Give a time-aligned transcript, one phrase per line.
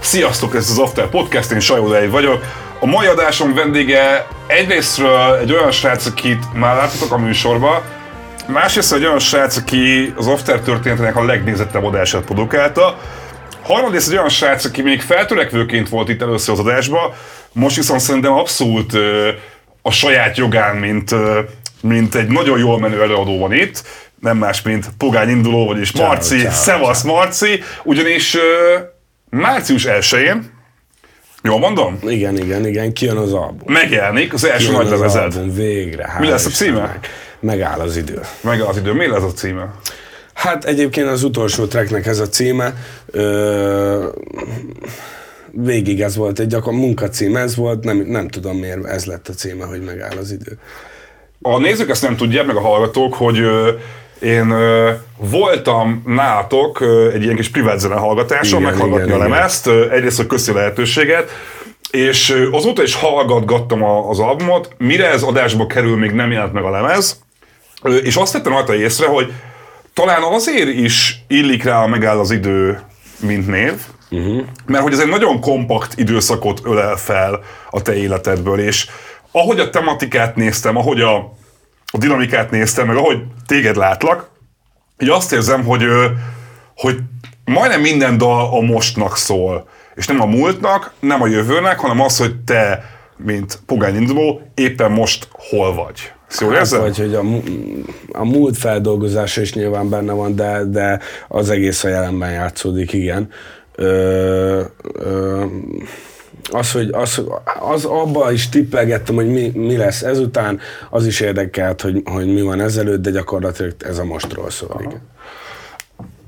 [0.00, 2.44] Sziasztok, ez az After Podcast, én Sajó vagyok.
[2.80, 7.82] A mai adásom vendége egyrésztről egy olyan srác, akit már láttatok a műsorba,
[8.46, 12.98] másrészt egy olyan srác, aki az After történetének a legnézettebb adását produkálta,
[13.62, 17.14] harmadrészt egy olyan srác, aki még feltörekvőként volt itt először az adásba,
[17.52, 18.92] most viszont szerintem abszolút
[19.82, 21.14] a saját jogán, mint,
[21.84, 23.82] mint egy nagyon jól menő előadó van itt,
[24.20, 28.36] nem más, mint Pogány Induló, vagyis Marci, ciao, Szevasz Marci, ugyanis
[29.30, 30.50] március 1-én,
[31.42, 31.98] jól mondom?
[32.02, 33.72] Igen, igen, igen, kijön az album.
[33.72, 35.54] Megjelenik az első nagy lemezed.
[35.54, 36.16] végre.
[36.18, 36.80] Mi lesz a címe?
[36.80, 37.00] Meg,
[37.40, 38.20] megáll az idő.
[38.40, 38.92] Megáll az idő.
[38.92, 39.70] Mi lesz a címe?
[40.34, 42.74] Hát egyébként az utolsó tracknek ez a címe.
[43.06, 44.08] Ö,
[45.50, 49.32] végig ez volt egy gyakor munkacím, ez volt, nem, nem tudom miért ez lett a
[49.32, 50.58] címe, hogy megáll az idő.
[51.46, 53.42] A nézők ezt nem tudják, meg a hallgatók, hogy
[54.20, 59.22] én ö, voltam nálatok ö, egy ilyen kis privát zene hallgatáson, igen, meghallgatni igen, a
[59.22, 59.90] lemezt, igen.
[59.90, 61.30] egyrészt a köszi lehetőséget,
[61.90, 66.52] és ö, azóta is hallgatgattam a, az albumot, mire ez adásba kerül, még nem jelent
[66.52, 67.22] meg a lemez,
[67.82, 69.32] ö, és azt tettem rajta észre, hogy
[69.94, 72.80] talán azért is illik rá a megáll az idő,
[73.20, 73.72] mint név,
[74.10, 74.44] uh-huh.
[74.66, 78.86] mert hogy ez egy nagyon kompakt időszakot ölel fel a te életedből, és
[79.36, 81.32] ahogy a tematikát néztem, ahogy a
[81.94, 84.30] a dinamikát néztem, meg ahogy téged látlak,
[84.98, 85.84] így azt érzem, hogy,
[86.76, 86.98] hogy
[87.44, 89.68] majdnem minden dal a mostnak szól.
[89.94, 92.84] És nem a múltnak, nem a jövőnek, hanem az, hogy te,
[93.16, 96.12] mint pogány induló, éppen most hol vagy.
[96.28, 97.22] Ezt hát, Vagy, hogy a,
[98.12, 103.30] a múlt feldolgozása is nyilván benne van, de, de az egész a jelenben játszódik, igen.
[103.74, 104.62] Ö,
[104.92, 105.44] ö,
[106.52, 107.22] az, hogy az,
[107.60, 110.60] az abba is tippelgettem, hogy mi, mi lesz ezután,
[110.90, 114.76] az is érdekelt, hogy, hogy mi van ezelőtt, de gyakorlatilag ez a mostról szól.
[114.80, 115.00] Igen.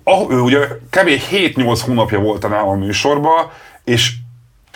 [0.05, 0.59] Ah, ő ugye
[0.91, 1.09] kb.
[1.31, 3.51] 7-8 hónapja volt a nálam műsorban,
[3.85, 4.13] és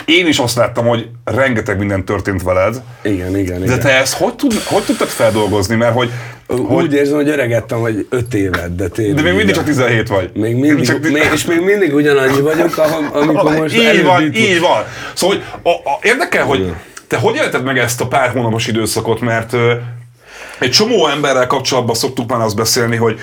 [0.04, 2.82] én is azt láttam, hogy rengeteg minden történt veled.
[3.02, 3.80] Igen, igen, De igen.
[3.80, 5.76] te ezt hogy, tud, hogy tudtad feldolgozni?
[5.76, 6.10] Mert hogy
[6.46, 6.92] úgy hogy...
[6.92, 9.14] érzem, hogy öregettem, hogy 5 évet, de tényleg.
[9.14, 10.30] De még mindig csak 17 vagy.
[10.34, 11.00] Még mindig, csak...
[11.00, 12.76] még, és még mindig ugyanannyi vagyok,
[13.12, 14.84] amikor most Így van, így van.
[15.14, 16.72] Szóval hogy a, a, érdekel, hogy
[17.06, 19.72] te hogy élted meg ezt a pár hónapos időszakot, mert uh,
[20.58, 23.20] egy csomó emberrel kapcsolatban szoktuk már azt beszélni, hogy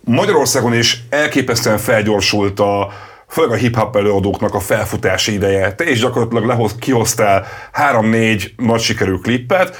[0.00, 2.92] Magyarországon is elképesztően felgyorsult a,
[3.28, 5.74] főleg a hip-hop előadóknak a felfutási ideje.
[5.74, 9.76] Te is gyakorlatilag lehoz, kihoztál három-négy nagy sikerű klippet,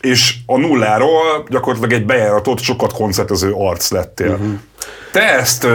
[0.00, 4.30] és a nulláról gyakorlatilag egy bejáratott, sokat koncertező arc lettél.
[4.30, 4.58] Uh-huh.
[5.12, 5.66] Te ezt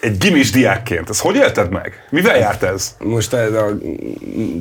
[0.00, 2.06] egy gimis diákként, ezt hogy élted meg?
[2.10, 2.96] Mivel járt ez?
[2.98, 3.78] Most ez a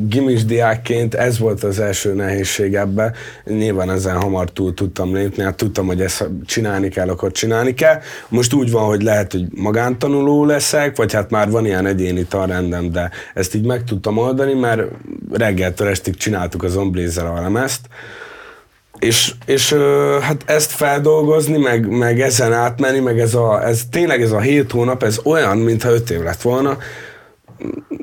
[0.07, 3.11] gimis diákként ez volt az első nehézség ebbe.
[3.43, 8.01] Nyilván ezen hamar túl tudtam lépni, hát tudtam, hogy ezt csinálni kell, akkor csinálni kell.
[8.27, 12.91] Most úgy van, hogy lehet, hogy magántanuló leszek, vagy hát már van ilyen egyéni tanrendem,
[12.91, 14.81] de ezt így meg tudtam oldani, mert
[15.31, 17.87] reggeltől estig csináltuk az Omblézzel a lemezt,
[18.99, 19.73] és, és
[20.21, 24.71] hát ezt feldolgozni, meg, meg ezen átmenni, meg ez, a, ez tényleg ez a hét
[24.71, 26.77] hónap, ez olyan, mintha öt év lett volna,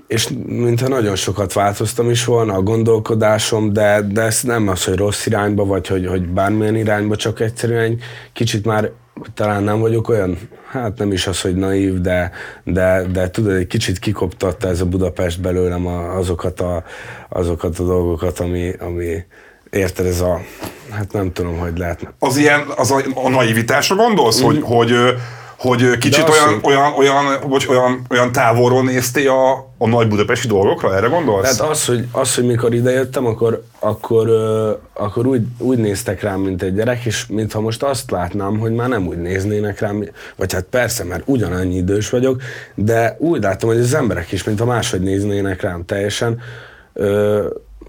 [0.06, 4.96] és mintha nagyon sokat változtam is volna a gondolkodásom, de, de ez nem az, hogy
[4.96, 8.90] rossz irányba, vagy hogy, hogy bármilyen irányba, csak egyszerűen egy kicsit már
[9.34, 10.38] talán nem vagyok olyan,
[10.70, 12.30] hát nem is az, hogy naív, de,
[12.64, 16.84] de, de tudod, egy kicsit kikoptatta ez a Budapest belőlem azokat a,
[17.28, 19.24] azokat a dolgokat, ami, ami,
[19.74, 20.40] érted, ez a,
[20.90, 22.12] hát nem tudom, hogy lehetne.
[22.18, 24.44] Az ilyen, az a, a naivitásra gondolsz, mm.
[24.44, 24.92] hogy, hogy,
[25.56, 30.96] hogy kicsit olyan, olyan, olyan, vagy olyan, olyan távolról néztél a, a nagy budapesti dolgokra?
[30.96, 31.56] Erre gondolsz?
[31.56, 34.28] Tehát az, hogy, az, hogy mikor idejöttem, akkor, akkor,
[34.94, 38.88] akkor úgy, úgy néztek rám, mint egy gyerek, és mintha most azt látnám, hogy már
[38.88, 40.04] nem úgy néznének rám,
[40.36, 42.42] vagy hát persze, mert ugyanannyi idős vagyok,
[42.74, 46.40] de úgy láttam, hogy az emberek is, mintha máshogy néznének rám teljesen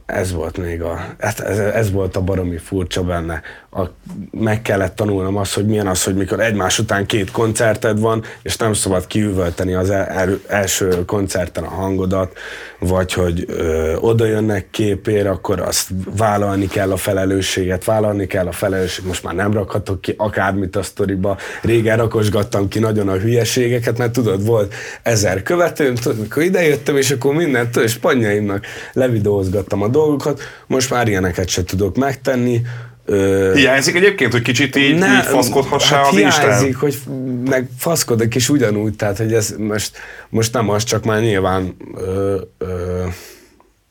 [0.05, 3.41] ez volt még a, ez, ez, ez volt a baromi furcsa benne.
[3.78, 3.90] A,
[4.31, 8.58] meg kellett tanulnom azt, hogy milyen az, hogy mikor egymás után két koncerted van, és
[8.58, 12.38] nem szabad kiüvölteni az el, el, első koncerten a hangodat,
[12.79, 18.52] vagy hogy ö, oda jönnek képér, akkor azt vállalni kell a felelősséget, vállalni kell a
[18.52, 21.38] felelősséget, most már nem rakhatok ki akármit a sztoriba.
[21.61, 24.73] Régen rakosgattam ki nagyon a hülyeségeket, mert tudod, volt
[25.03, 31.08] ezer követőm, tudod, mikor idejöttem, és akkor mindent, és panyaimnak levideózgattam a dolgokat, most már
[31.08, 32.61] ilyeneket se tudok megtenni,
[33.05, 33.52] Ö...
[33.55, 36.97] Hiányzik egyébként, hogy kicsit így, ne, így faszkodhassál hát a hiányzik, hogy
[37.46, 39.97] meg faszkodok is ugyanúgy, tehát hogy ez most,
[40.29, 43.03] most nem az, csak már nyilván ö, ö,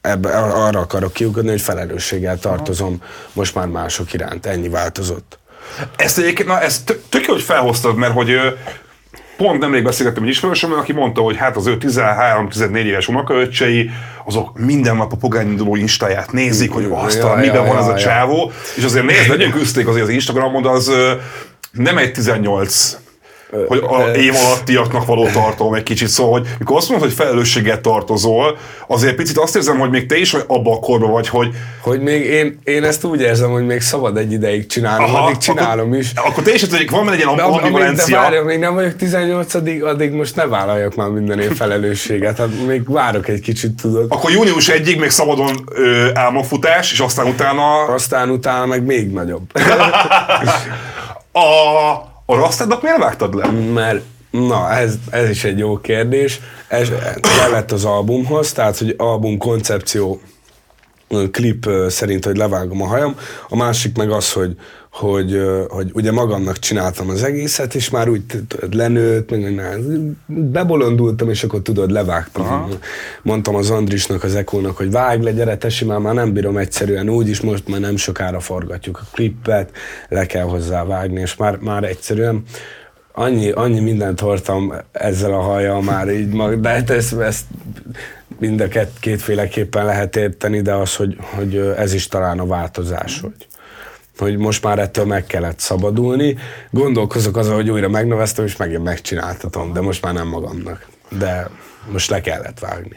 [0.00, 3.02] ebbe, arra akarok kiugodni, hogy felelősséggel tartozom
[3.32, 4.46] most már mások iránt.
[4.46, 5.38] Ennyi változott.
[5.96, 8.30] Ezt egyébként, na ez tök jó, hogy felhoztad, mert hogy
[9.36, 13.90] pont nemrég beszélgettem egy ismerősömmel, aki mondta, hogy hát az ő 13-14 éves unokaöccsei,
[14.24, 17.86] azok minden nap a pogányinduló instáját nézik, hogy azt ja, miben ja, van ja, ez
[17.86, 20.92] a csávó, és azért nézd, legyünk küzdték azért az Instagramon, az
[21.70, 22.96] nem egy 18
[23.68, 26.08] hogy a év alattiaknak való tartalom egy kicsit.
[26.08, 30.16] Szóval, hogy mikor azt mondod, hogy felelősséget tartozol, azért picit azt érzem, hogy még te
[30.16, 31.48] is abban a korban vagy, hogy...
[31.80, 35.36] Hogy még én, én ezt úgy érzem, hogy még szabad egy ideig csinálnom, Aha, addig
[35.36, 36.12] csinálom akkor, is.
[36.14, 38.16] Akkor te is hogy van egy ilyen ambivalencia.
[38.16, 42.38] De várja, még nem vagyok 18 addig most ne vállaljak már minden év felelősséget.
[42.38, 44.06] Hát még várok egy kicsit, tudod.
[44.08, 47.84] Akkor június egyig még szabadon ö, álmafutás, és aztán utána...
[47.84, 49.42] Aztán utána meg még nagyobb.
[51.32, 53.50] a a rasztádat miért vágtad le?
[53.50, 56.40] Mert Na, ez, ez is egy jó kérdés.
[56.68, 56.88] Ez
[57.20, 60.20] kellett az albumhoz, tehát, hogy album koncepció
[61.30, 63.16] klip szerint, hogy levágom a hajam.
[63.48, 64.56] A másik meg az, hogy,
[64.94, 68.22] hogy, hogy ugye magamnak csináltam az egészet, és már úgy
[68.70, 69.80] lenőtt, meg
[70.26, 72.44] bebolondultam, és akkor tudod, levágtam.
[72.44, 72.68] Aha.
[73.22, 77.08] Mondtam az Andrisnak, az Ekónak, hogy vágj le, gyere, tesi, már, már nem bírom egyszerűen
[77.08, 79.70] úgy is, most már nem sokára forgatjuk a klippet,
[80.08, 82.42] le kell hozzá vágni, és már, már egyszerűen
[83.12, 86.30] annyi, annyi mindent hordtam ezzel a hajjal már így,
[86.60, 87.44] de hát ezt, ezt
[88.38, 93.20] mind a két, kétféleképpen lehet érteni, de az, hogy, hogy ez is talán a változás,
[93.20, 93.46] hogy,
[94.18, 96.36] hogy most már ettől meg kellett szabadulni.
[96.70, 100.86] Gondolkozok azon, hogy újra megneveztem, és megint megcsináltatom, de most már nem magamnak.
[101.08, 101.50] De
[101.90, 102.96] most le kellett vágni.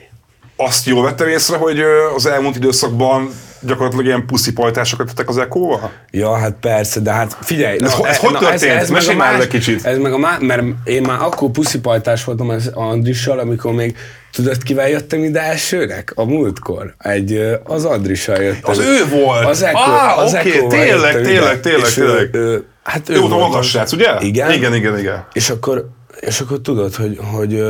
[0.56, 1.80] Azt jól vettem észre, hogy
[2.16, 3.30] az elmúlt időszakban
[3.62, 5.92] gyakorlatilag ilyen puszipajtásokat tettek az ekóval?
[6.12, 7.78] Ja, hát persze, de hát figyelj.
[7.82, 8.72] Ez, na, ez hogy na, történt?
[8.72, 9.86] Ez, ez Mesélj már egy kicsit.
[9.86, 13.96] Ez meg a má, mert én már akkor puszipajtás voltam az Andrissal, amikor még
[14.32, 16.12] Tudod, kivel jöttem ide elsőnek?
[16.16, 16.96] A múltkor.
[16.98, 18.72] Egy, az Andrissal jöttem.
[18.72, 19.46] Az ő volt?
[19.46, 20.52] Az Eko, ah, az okay.
[20.52, 22.36] tényleg, tényleg, tényleg, tényleg.
[22.36, 24.12] Ő, hát ő, ő volt a magas srác, ugye?
[24.20, 24.52] Igen.
[24.52, 25.28] Igen, igen, igen.
[25.34, 25.90] És akkor,
[26.20, 27.64] és akkor tudod, hogy, hogy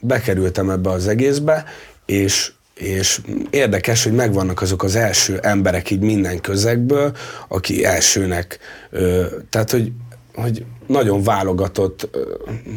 [0.00, 1.64] bekerültem ebbe az egészbe,
[2.06, 7.16] és és érdekes, hogy megvannak azok az első emberek így minden közegből,
[7.48, 8.58] aki elsőnek,
[9.50, 9.92] tehát hogy,
[10.34, 12.08] hogy nagyon válogatott,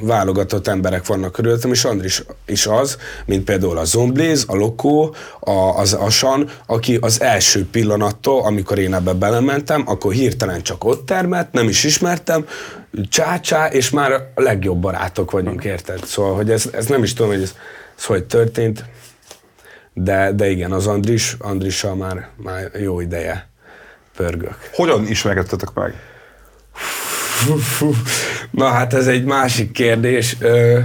[0.01, 5.51] válogatott emberek vannak körülöttem, és Andris is az, mint például a Zombléz, a Lokó, a,
[5.51, 11.51] az Asan, aki az első pillanattól, amikor én ebbe belementem, akkor hirtelen csak ott termett,
[11.51, 12.45] nem is ismertem,
[13.09, 16.05] csácsá, és már a legjobb barátok vagyunk, érted?
[16.05, 17.53] Szóval, hogy ez, ez nem is tudom, hogy ez,
[17.97, 18.85] ez hogy történt,
[19.99, 23.47] de, de igen, az Andris, Andrissal már, már jó ideje
[24.15, 24.69] pörgök.
[24.73, 25.93] Hogyan ismerkedtetek meg?
[28.51, 30.35] Na hát ez egy másik kérdés.
[30.39, 30.79] Ö,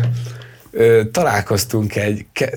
[0.71, 2.51] ö, találkoztunk egy, ke,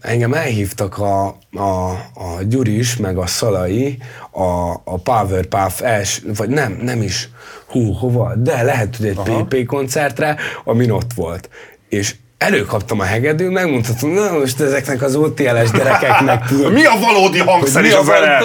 [0.00, 3.98] engem elhívtak a, a, a Gyuris, meg a Szalai
[4.30, 7.28] a, a Powerpuff els, vagy nem, nem is,
[7.66, 9.44] hú, hova, de lehet, hogy egy Aha.
[9.44, 11.50] PP koncertre, amin ott volt.
[11.88, 16.72] És előkaptam a hegedűt, megmutatom, na most ezeknek az OTL-es gyerekeknek tudom.
[16.72, 18.36] Mi a valódi hangszer is a vele?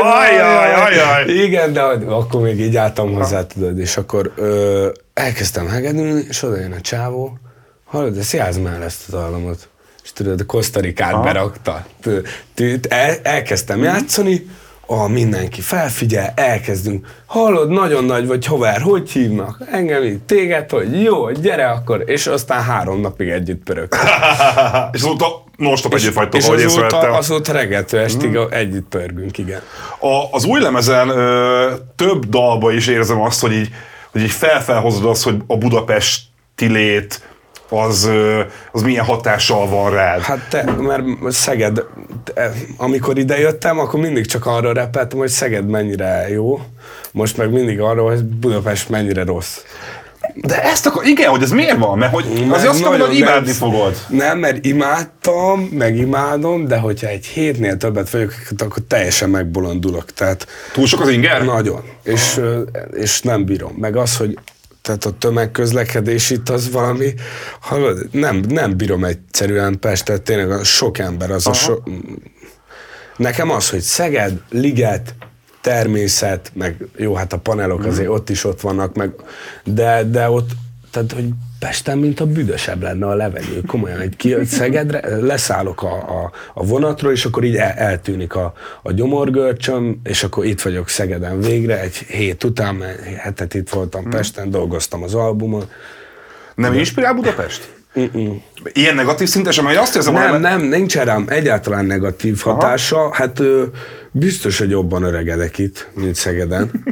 [0.00, 1.24] Ajjaj, ajjaj.
[1.28, 6.56] Igen, de akkor még így álltam hozzá, tudod, és akkor ö, elkezdtem hegedülni, és oda
[6.60, 7.38] jön a csávó,
[7.84, 9.68] hallod, de szjázd már ezt a dallamot.
[10.04, 11.86] És tudod, a Kosztarikát berakta.
[12.88, 14.46] El, elkezdtem játszani,
[14.86, 17.06] a mindenki felfigyel, elkezdünk.
[17.26, 19.58] Hallod, nagyon nagy vagy haver, hogy hívnak?
[19.70, 22.02] Engem így, téged, hogy jó, gyere akkor.
[22.06, 23.88] És aztán három napig együtt pörög.
[24.92, 28.42] és azóta most együtt vagytok, és azóta, azóta reggeltől estig mm.
[28.50, 29.60] együtt pörgünk, igen.
[30.00, 33.68] A, az új lemezen ö, több dalba is érzem azt, hogy így,
[34.12, 37.22] hogy így felfelhozod azt, hogy a Budapesti lét,
[37.78, 38.10] az,
[38.72, 40.20] az milyen hatással van rád?
[40.20, 41.84] Hát te, mert Szeged,
[42.24, 46.60] te, amikor ide jöttem, akkor mindig csak arra repeltem, hogy Szeged mennyire jó,
[47.12, 49.58] most meg mindig arról, hogy Budapest mennyire rossz.
[50.34, 51.98] De ezt akkor, igen, hogy ez miért van?
[51.98, 53.96] Mert hogy mert azért azt mondod, hogy imádni nem, fogod.
[54.08, 60.04] Nem, mert imádtam, meg imádom, de hogyha egy hétnél többet vagyok, akkor teljesen megbolondulok.
[60.04, 61.44] Tehát, Túl sok az inger?
[61.44, 61.82] Nagyon.
[62.02, 62.40] És,
[62.92, 63.74] és nem bírom.
[63.78, 64.38] Meg az, hogy
[64.84, 67.14] tehát a tömegközlekedés itt az valami,
[67.60, 71.56] hallod, nem, nem bírom egyszerűen Pestet, tényleg a sok ember, az Aha.
[71.56, 71.74] a so,
[73.16, 75.14] Nekem az, hogy Szeged, Liget,
[75.60, 77.88] természet, meg jó, hát a panelok mm.
[77.88, 79.10] azért ott is ott vannak, meg,
[79.64, 80.50] de, de ott,
[80.90, 81.28] tehát, hogy
[81.64, 83.60] Pesten, mint a büdösebb lenne a levegő.
[83.66, 88.52] Komolyan, egy kijött Szegedre, leszállok a, a, a vonatról, és akkor így el, eltűnik a,
[88.82, 94.02] a gyomorgörcsöm, és akkor itt vagyok Szegeden végre, egy hét után, mert hetet itt voltam
[94.02, 94.10] hmm.
[94.10, 95.64] Pesten, dolgoztam az albumon.
[96.54, 96.78] Nem De...
[96.78, 97.68] inspirál Budapest?
[97.98, 98.42] Mm-mm.
[98.72, 100.40] Ilyen negatív szinten, mert azt érzem, Nem, hogy...
[100.40, 102.96] nem, nincs rám egyáltalán negatív hatása.
[102.96, 103.14] Aha.
[103.14, 103.64] Hát ö,
[104.10, 106.70] biztos, hogy jobban öregedek itt, mint Szegeden.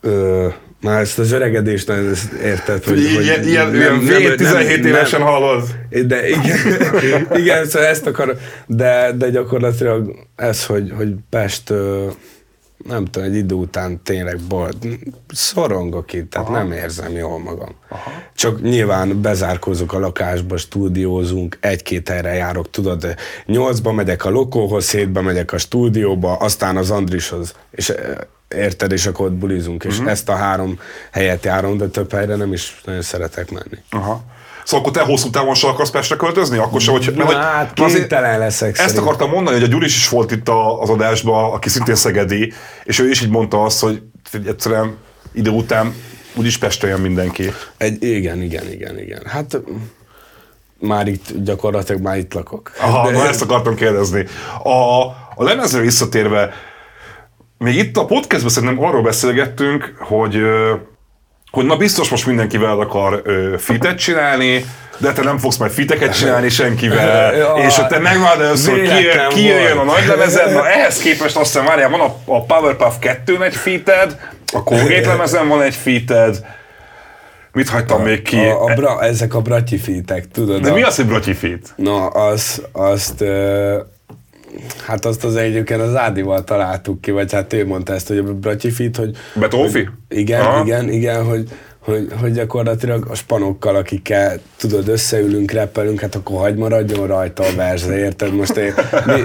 [0.00, 0.46] Ö,
[0.86, 2.12] már ezt az öregedést nem
[2.42, 5.62] érted, hogy, ilyen, hogy ilyen, nem, nem, nem, 17 nem, évesen nem, hallod.
[6.06, 6.58] De igen,
[7.42, 11.72] igen, szóval ezt akar, de, de gyakorlatilag ez, hogy, hogy Pest
[12.84, 14.76] nem tudom, egy idő után tényleg bolt,
[15.28, 16.58] szorongok itt, tehát Aha.
[16.58, 17.74] nem érzem jól magam.
[17.88, 18.10] Aha.
[18.34, 23.14] Csak nyilván bezárkozok a lakásba, stúdiózunk, egy-két helyre járok, tudod,
[23.46, 27.92] nyolcba megyek a lokóhoz, hétbe megyek a stúdióba, aztán az Andrishoz, és
[28.48, 30.10] érted, és akkor ott bulizunk, és uh-huh.
[30.10, 30.78] ezt a három
[31.12, 33.82] helyet járom, de több helyre nem is nagyon szeretek menni.
[33.90, 34.24] Aha.
[34.64, 36.58] Szóval akkor te hosszú távon sem akarsz Pestre költözni?
[36.58, 38.98] Akkor sem, hogy, mert, hát kénytelen leszek Ezt szerint.
[38.98, 40.48] akartam mondani, hogy a Gyuris is volt itt
[40.80, 42.52] az adásban, aki szintén szegedi,
[42.84, 44.02] és ő is így mondta azt, hogy
[44.46, 44.96] egyszerűen
[45.32, 45.94] idő után
[46.34, 47.52] úgyis Pestre jön mindenki.
[47.76, 49.22] Egy, igen, igen, igen, igen.
[49.26, 49.60] Hát
[50.78, 52.72] már itt gyakorlatilag már itt lakok.
[52.80, 53.16] Aha, De...
[53.16, 54.26] na ezt akartam kérdezni.
[54.62, 55.02] A,
[55.34, 56.52] a lemezre visszatérve,
[57.58, 60.36] még itt a podcastban szerintem arról beszélgettünk, hogy
[61.50, 64.64] hogy na biztos most mindenkivel akar ö, fitet csinálni,
[64.98, 68.88] de te nem fogsz majd fiteket csinálni senkivel, ja, és ha te megvárod először, hogy
[68.88, 72.44] ki, ki jöjjön a nagy lemezed, na ehhez képest azt hiszem, várjál, van a, a
[72.44, 74.20] Powerpuff 2 egy fited,
[74.52, 76.44] a Colgate lemezen van egy fited,
[77.52, 78.38] Mit hagytam a, még ki?
[78.38, 80.62] A, a bra, ezek a bratyi fitek, tudod?
[80.62, 81.72] De a, mi az, hogy bratyi fit?
[81.76, 83.20] Na, az, azt...
[83.20, 83.76] Uh,
[84.86, 88.22] Hát azt az egyébként az Ádival találtuk ki, vagy hát ő mondta ezt, hogy a
[88.22, 89.16] Bratyifit, hogy...
[89.34, 89.88] Betófi?
[90.08, 90.64] Igen, Aha.
[90.64, 91.48] igen, igen, hogy,
[91.78, 97.54] hogy, hogy gyakorlatilag a spanokkal, akikkel tudod, összeülünk, reppelünk, hát akkor hagyd maradjon rajta a
[97.56, 98.34] verze, érted?
[98.34, 98.74] Most ér,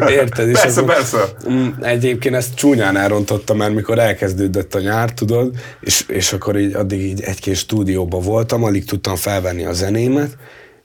[0.09, 0.49] érted?
[0.49, 1.17] És persze, akkor, persze.
[1.49, 6.73] Mm, egyébként ezt csúnyán elrontottam, mert mikor elkezdődött a nyár, tudod, és, és akkor így
[6.73, 10.37] addig így egy-két stúdióban voltam, alig tudtam felvenni a zenémet,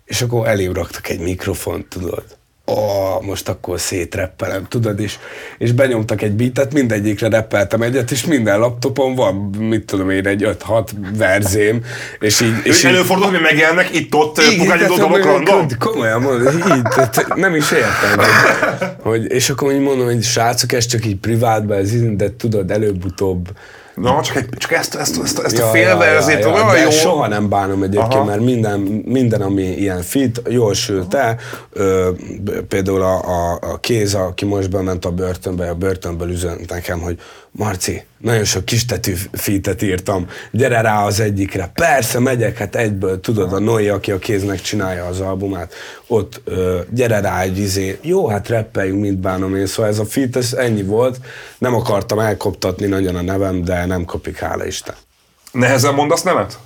[0.04, 2.24] és akkor elém raktak egy mikrofont, tudod
[2.66, 5.18] oh, most akkor szétreppelem, tudod, és,
[5.58, 10.56] és benyomtak egy beatet, mindegyikre reppeltem egyet, és minden laptopon van, mit tudom én, egy
[10.68, 11.84] 5-6 verzém,
[12.20, 12.54] és így...
[12.62, 15.66] És így, előfordul, hogy megjelennek itt-ott pukányodó dolgok random?
[15.78, 20.72] Komolyan mondom, így, tehát nem is értem, hogy, hogy, és akkor így mondom, hogy srácok,
[20.72, 23.48] ez csak így privátban, ez de tudod, előbb-utóbb
[23.96, 26.90] Na, csak, egy, csak ezt, ezt, ezt, ezt ja, a félverzét, ja, ja, ja, jó.
[26.90, 28.24] soha nem bánom egyébként, Aha.
[28.24, 31.38] mert minden, minden, ami ilyen fit, jól sült el.
[31.72, 32.10] Ö,
[32.68, 37.18] például a, a, a kéz, aki most bement a börtönbe, a börtönből üzent nekem, hogy
[37.50, 41.70] Marci, nagyon sok kistetű fitet írtam, gyere rá az egyikre.
[41.74, 45.74] Persze, megyek, hát egyből, tudod, a Noé, aki a kéznek csinálja az albumát,
[46.06, 49.66] ott ö, gyere rá egy izé, jó, hát reppeljünk, mit bánom én.
[49.66, 51.20] Szóval ez a fit, ez ennyi volt.
[51.58, 54.94] Nem akartam elkoptatni nagyon a nevem, de nem kopik, hála Isten.
[55.52, 56.58] Nehezen mondasz nemet?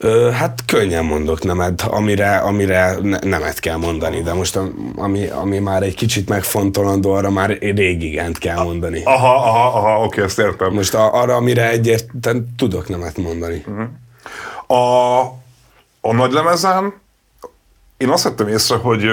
[0.00, 4.58] Ö, hát könnyen mondok nemet, amire, amire ne, nemet kell mondani, de most
[4.96, 9.02] ami, ami már egy kicsit megfontolandó, arra már rég igent kell mondani.
[9.04, 10.72] Aha, aha, aha, oké, ezt értem.
[10.72, 13.64] Most a, arra, amire egyértelműen tudok nemet mondani.
[13.66, 14.80] Uh-huh.
[14.80, 15.20] A,
[16.00, 16.92] a nagy lemezen
[17.96, 19.04] én azt vettem észre, hogy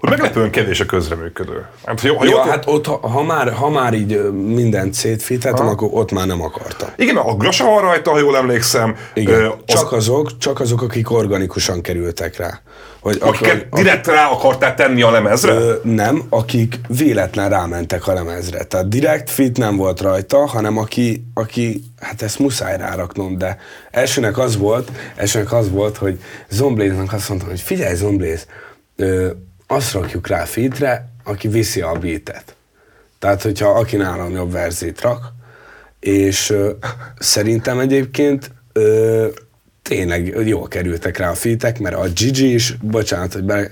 [0.00, 1.66] hogy meglepően kevés a közreműködő.
[1.84, 6.12] Hát, jó, ja, hát ott, ha, ha, már, ha már így minden szétfítettem, akkor ott
[6.12, 6.88] már nem akartam.
[6.96, 8.96] Igen, a grasa van rajta, ha jól emlékszem.
[9.14, 9.54] Igen, az...
[9.64, 12.60] csak, azok, csak azok, akik organikusan kerültek rá.
[13.00, 15.52] Hogy Akiket akar, direkt akik, rá akarták tenni a lemezre?
[15.52, 18.64] Ö, nem, akik véletlen rámentek a lemezre.
[18.64, 23.58] Tehát direkt fit nem volt rajta, hanem aki, aki hát ezt muszáj ráraknom, de
[23.90, 28.46] elsőnek az volt, elsőnek az volt, hogy Zombléznak azt mondtam, hogy figyelj Zombléz,
[29.72, 32.54] azt rakjuk rá feedre, aki viszi a beatet.
[33.18, 35.32] Tehát, hogyha aki nálam jobb verzét rak,
[36.00, 36.70] és ö,
[37.18, 39.26] szerintem egyébként ö,
[39.82, 43.68] tényleg jól kerültek rá a fitek, mert a Gigi is, bocsánat, hogy be,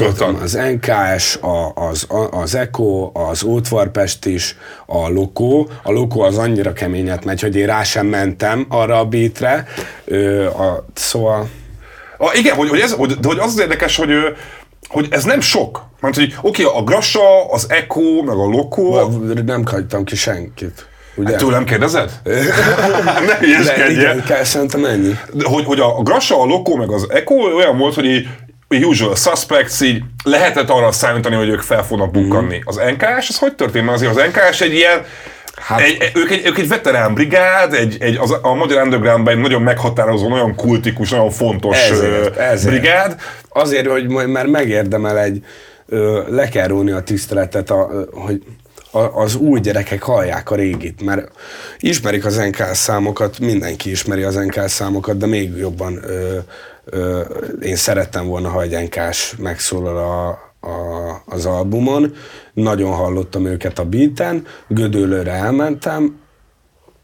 [0.00, 5.66] mm, az NKS, a, az, az Echo, az Ótvarpest is, a Loko.
[5.82, 9.66] A Loko az annyira keményet megy, hogy én rá sem mentem arra a beatre.
[10.04, 11.48] Ö, a, szóval...
[12.18, 14.10] A, igen, hogy, hogy, ez, hogy, de hogy az az érdekes, hogy
[14.94, 15.82] hogy ez nem sok.
[16.00, 19.10] Mert hogy oké, okay, a Grassa, az Echo, meg a Loco...
[19.44, 20.86] Nem hagytam ki senkit.
[21.14, 21.30] Ugye?
[21.30, 22.10] Hát tőlem kérdezed?
[22.24, 25.14] ne igen, kell, szerintem ennyi.
[25.32, 28.26] De, hogy, hogy a Grassa, a Loco, meg az Echo olyan volt, hogy így
[28.84, 32.56] usual suspects, így lehetett arra számítani, hogy ők fel fognak bukkanni.
[32.56, 32.60] Mm.
[32.64, 33.84] Az NKS, ez hogy történt?
[33.84, 35.04] Mert azért az NKS egy ilyen
[35.56, 39.40] Hát, egy, ők, egy, ők egy veterán brigád, egy, egy, az, a magyar undergroundban egy
[39.40, 42.74] nagyon meghatározó, nagyon kultikus, nagyon fontos ezért, ezért.
[42.74, 43.20] brigád.
[43.48, 45.44] Azért, hogy mert megérdemel egy,
[46.28, 48.42] le kell róni a tiszteletet, a, hogy
[49.12, 51.30] az új gyerekek hallják a régit, mert
[51.78, 56.38] ismerik az NK számokat, mindenki ismeri az NK számokat, de még jobban ö,
[56.84, 57.20] ö,
[57.62, 62.14] én szerettem volna, ha egy NK-s megszólal a, a, az albumon,
[62.52, 66.20] nagyon hallottam őket a beaten, Gödöllőre elmentem,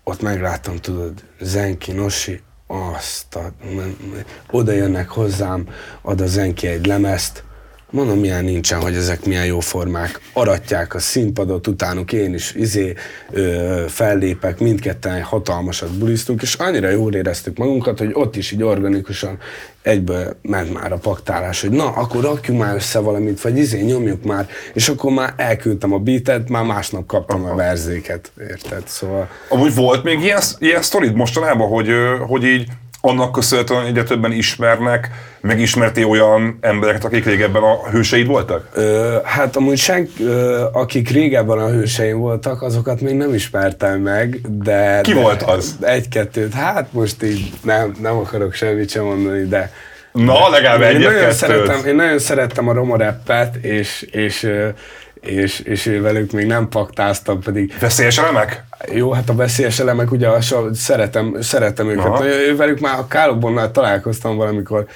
[0.04, 3.52] ott megláttam, tudod, Zenki, Nosi, azt a,
[4.50, 5.68] oda jönnek hozzám,
[6.02, 7.44] ad a Zenki egy lemezt,
[7.92, 10.20] Mondom, milyen nincsen, hogy ezek milyen jó formák.
[10.32, 12.94] Aratják a színpadot, utánuk én is izé,
[13.30, 19.38] ö, fellépek, mindketten hatalmasat bulisztunk, és annyira jól éreztük magunkat, hogy ott is így organikusan
[19.82, 24.24] egyből ment már a paktálás, hogy na, akkor rakjuk már össze valamit, vagy izé, nyomjuk
[24.24, 27.52] már, és akkor már elküldtem a beatet, már másnap kaptam Aha.
[27.52, 28.82] a verzéket, érted?
[28.86, 29.28] Szóval...
[29.48, 31.88] Amúgy volt még ilyen, ilyen sztorid mostanában, hogy,
[32.26, 32.66] hogy így
[33.00, 38.68] annak köszönhetően egyre többen ismernek, megismerti olyan embereket, akik régebben a hőseid voltak?
[38.74, 44.40] Ö, hát amúgy senk, ö, akik régebben a hőseim voltak, azokat még nem ismertem meg,
[44.48, 45.00] de...
[45.02, 45.76] Ki de volt az?
[45.80, 49.72] Egy-kettőt, hát most így nem, nem akarok semmit sem mondani, de...
[50.12, 54.48] Na, legalább egy én nagyon, szerettem, én nagyon szerettem a Roma rappet, és, és
[55.20, 57.74] és, és velük még nem paktáztam, pedig...
[57.80, 58.64] Veszélyes elemek?
[58.92, 60.28] Jó, hát a veszélyes elemek, ugye
[60.72, 62.04] szeretem, szeretem őket.
[62.04, 62.24] Aha.
[62.56, 64.86] Velük már a Kálobonnál találkoztam valamikor,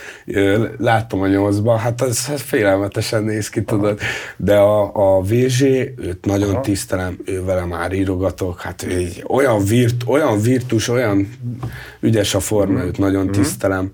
[0.78, 3.98] láttam a nyolcba, hát az, az félelmetesen néz ki, tudod.
[4.36, 6.60] De a, a VZ, őt nagyon Aha.
[6.60, 11.28] tisztelem, ő vele már írogatok, hát ő olyan, virt, olyan virtus, olyan
[12.00, 12.86] ügyes a forma, mm.
[12.86, 13.30] őt nagyon mm.
[13.30, 13.92] tisztelem.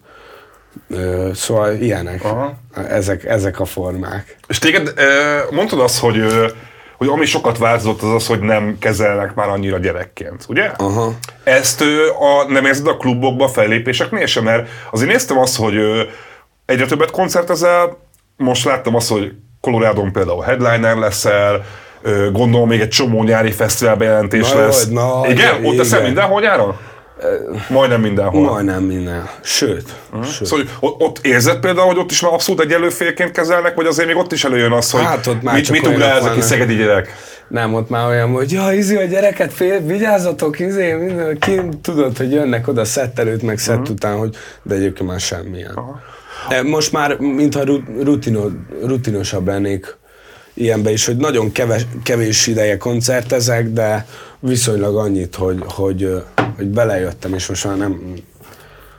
[1.34, 2.54] Szóval ilyenek, Aha.
[2.88, 4.36] Ezek, ezek a formák.
[4.48, 4.94] És téged
[5.50, 6.24] mondtad azt, hogy,
[6.96, 10.64] hogy ami sokat változott, az az, hogy nem kezelnek már annyira gyerekként, ugye?
[10.76, 11.12] Aha.
[11.44, 11.80] Ezt
[12.18, 14.44] a, nem érzed a klubokba, fellépéseknél sem?
[14.44, 15.76] Mert azért néztem azt, hogy
[16.66, 17.98] egyre többet koncertezel,
[18.36, 21.64] most láttam azt, hogy Colorado-n például headliner leszel,
[22.32, 24.88] gondolom még egy csomó nyári fesztivál bejelentés na, lesz.
[24.88, 25.36] Na, igen?
[25.36, 25.64] igen?
[25.64, 26.76] Ott teszel mindenhol nyáron?
[27.68, 28.42] Majdnem mindenhol.
[28.42, 29.28] Majdnem minden.
[29.42, 29.94] Sőt.
[30.10, 30.26] Uh-huh.
[30.26, 30.46] sőt.
[30.46, 34.16] Szóval ott, érzed például, hogy ott is már abszolút egy előfélként kezelnek, vagy azért még
[34.16, 37.08] ott is előjön az, hogy hát ott már mit, mit le ez a szegedi gyerek?
[37.48, 42.16] Nem, ott már olyan, hogy ja, izi a gyereket, fél, vigyázzatok, izé, minden, ki tudod,
[42.16, 43.90] hogy jönnek oda szett előtt, meg szett uh-huh.
[43.90, 45.70] után, hogy de egyébként már semmilyen.
[45.70, 46.68] Uh-huh.
[46.68, 47.64] Most már, mintha
[48.02, 48.48] rutino,
[48.84, 49.98] rutinosabb lennék
[50.60, 54.06] ilyenbe is, hogy nagyon keves, kevés ideje koncertezek, de
[54.38, 56.22] viszonylag annyit, hogy, hogy,
[56.56, 58.14] hogy belejöttem, és most már nem,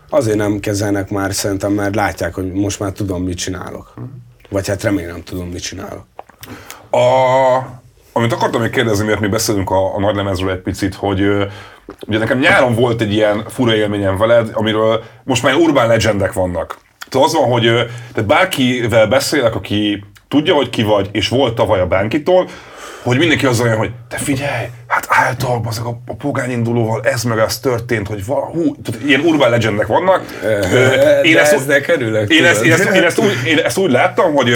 [0.10, 3.94] azért nem kezelnek már szerintem, mert látják, hogy most már tudom, mit csinálok.
[4.50, 6.06] Vagy hát remélem tudom, mit csinálok.
[6.92, 7.00] A,
[8.12, 11.22] amit akartam még kérdezni, miért mi beszélünk a, a nagy lemezről egy picit, hogy
[12.08, 16.78] ugye nekem nyáron volt egy ilyen fura élményem veled, amiről most már urbán legendek vannak.
[17.10, 17.64] Tehát az van, hogy
[18.14, 22.48] tehát bárkivel beszélek, aki tudja, hogy ki vagy, és volt tavaly a bánkitól,
[23.04, 27.24] hogy mindenki az olyan, hogy te figyelj, hát általában azok a, a pogány indulóval ez
[27.24, 30.24] meg az történt, hogy val, hú, tehát ilyen urban legendek vannak.
[31.24, 34.34] Én ezt, ezzel kerülök, én, ezt, én, ezt, én, ezt úgy, én ezt úgy láttam,
[34.34, 34.54] hogy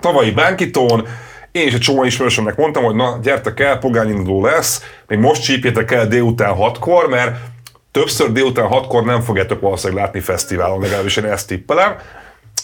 [0.00, 1.06] tavalyi bánkitón
[1.52, 5.42] én is egy csomó ismerősömnek mondtam, hogy na gyertek el, pogány induló lesz, még most
[5.42, 7.36] csípjétek el délután hatkor, mert
[7.90, 11.96] többször délután hatkor nem fogjátok valószínűleg látni fesztiválon, legalábbis én ezt tippelem.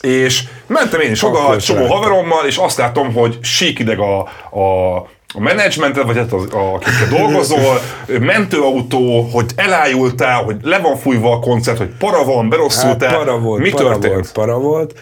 [0.04, 4.18] És mentem én is oda, csomó haverommal, és azt látom, hogy síkideg a,
[4.58, 4.98] a
[5.36, 7.80] a menedzsmentet, vagy hát az, akikkel dolgozol,
[8.20, 13.08] mentőautó, hogy elájultál, hogy le van fújva a koncert, hogy para van, berosszultál.
[13.08, 14.12] Hát para volt, Mi para történt?
[14.12, 14.94] Volt, para volt.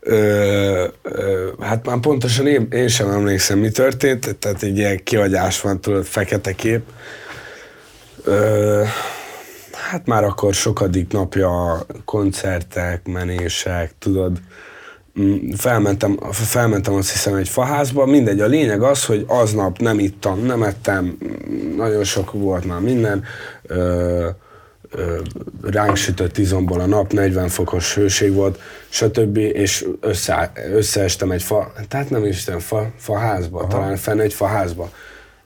[0.00, 5.60] Ö, ö, hát már pontosan én, én sem emlékszem, mi történt, tehát egy ilyen kiagyás
[5.60, 6.80] van, tudod, fekete kép.
[8.24, 8.82] Ö,
[9.90, 14.38] Hát már akkor sokadik napja koncertek, menések, tudod.
[15.20, 20.44] Mm, felmentem, felmentem azt hiszem egy faházba, mindegy, a lényeg az, hogy aznap nem ittam,
[20.44, 23.24] nem ettem, mm, nagyon sok volt már minden,
[23.62, 24.28] ö,
[24.90, 25.18] ö,
[25.62, 29.36] ránk sütött izomból a nap, 40 fokos hőség volt, stb.
[29.36, 33.68] és össze, összeestem egy fa, tehát nem is fa, faházba, Aha.
[33.68, 34.90] talán fenn egy faházba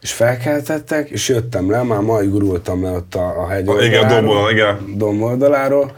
[0.05, 4.09] és felkeltettek, és jöttem le, már majd gurultam le ott a, a hegy oldaláról, igen,
[4.09, 4.95] domboldal, igen.
[4.97, 5.97] domboldaláról,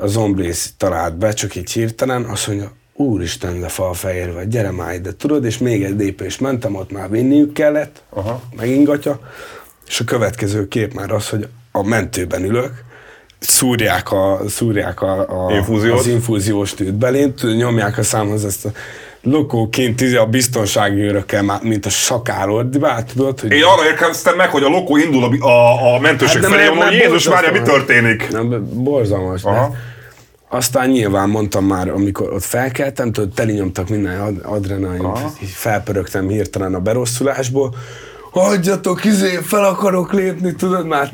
[0.00, 5.12] a zomblész talált be, csak így hirtelen, azt mondja, úristen, de falfehérve, gyere már ide,
[5.12, 8.42] tudod, és még egy lépés mentem, ott már vinniük kellett, Aha.
[8.56, 9.20] megingatja,
[9.86, 12.72] és a következő kép már az, hogy a mentőben ülök,
[13.38, 18.70] szúrják, a, szúrják a, a, az infúziós tűt belént, nyomják a számhoz ezt a
[19.24, 22.78] lokóként izé a biztonsági őrökkel, mint a sakálod,
[23.12, 23.52] tudod, hogy...
[23.52, 26.92] Én arra érkeztem meg, hogy a lokó indul a, a, a mentőség hát felé, hogy
[26.92, 28.30] Jézus Mária, mi történik?
[28.30, 29.68] Nem, borzalmas, Aha.
[29.68, 29.92] de
[30.48, 35.08] aztán nyilván mondtam már, amikor ott felkeltem, tudod, teli nyomtak minden adrenalin,
[35.40, 37.74] felpörögtem hirtelen a berosszulásból,
[38.30, 41.12] hagyjatok, izé, fel akarok lépni, tudod, már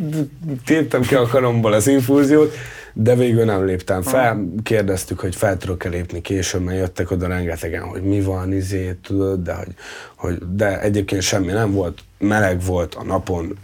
[0.64, 2.54] téptem ki a karomból az infúziót,
[2.92, 4.44] de végül nem léptem fel.
[4.62, 9.42] Kérdeztük, hogy fel tudok-e lépni később, mert jöttek oda rengetegen, hogy mi van, izé, tudod,
[9.42, 9.74] de, hogy,
[10.16, 11.98] hogy, de egyébként semmi nem volt.
[12.18, 13.59] Meleg volt a napon,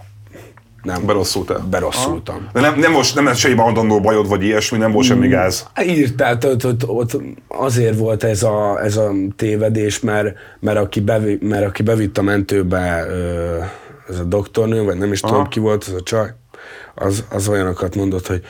[0.86, 1.06] nem.
[1.06, 1.66] Berosszultál?
[1.70, 2.48] Berosszultam.
[2.52, 5.66] De nem, nem, most, nem lett semmi adandó bajod, vagy ilyesmi, nem volt semmi gáz.
[5.82, 7.16] Írtál, ott, ott, ott
[7.48, 12.22] azért volt ez a, ez a tévedés, mert, mert, aki bevi, mert aki bevitt a
[12.22, 13.06] mentőbe
[14.08, 15.32] ez a doktornő, vagy nem is Aha.
[15.32, 16.34] tudom ki volt az a csaj,
[16.94, 18.42] az, az olyanokat mondott, hogy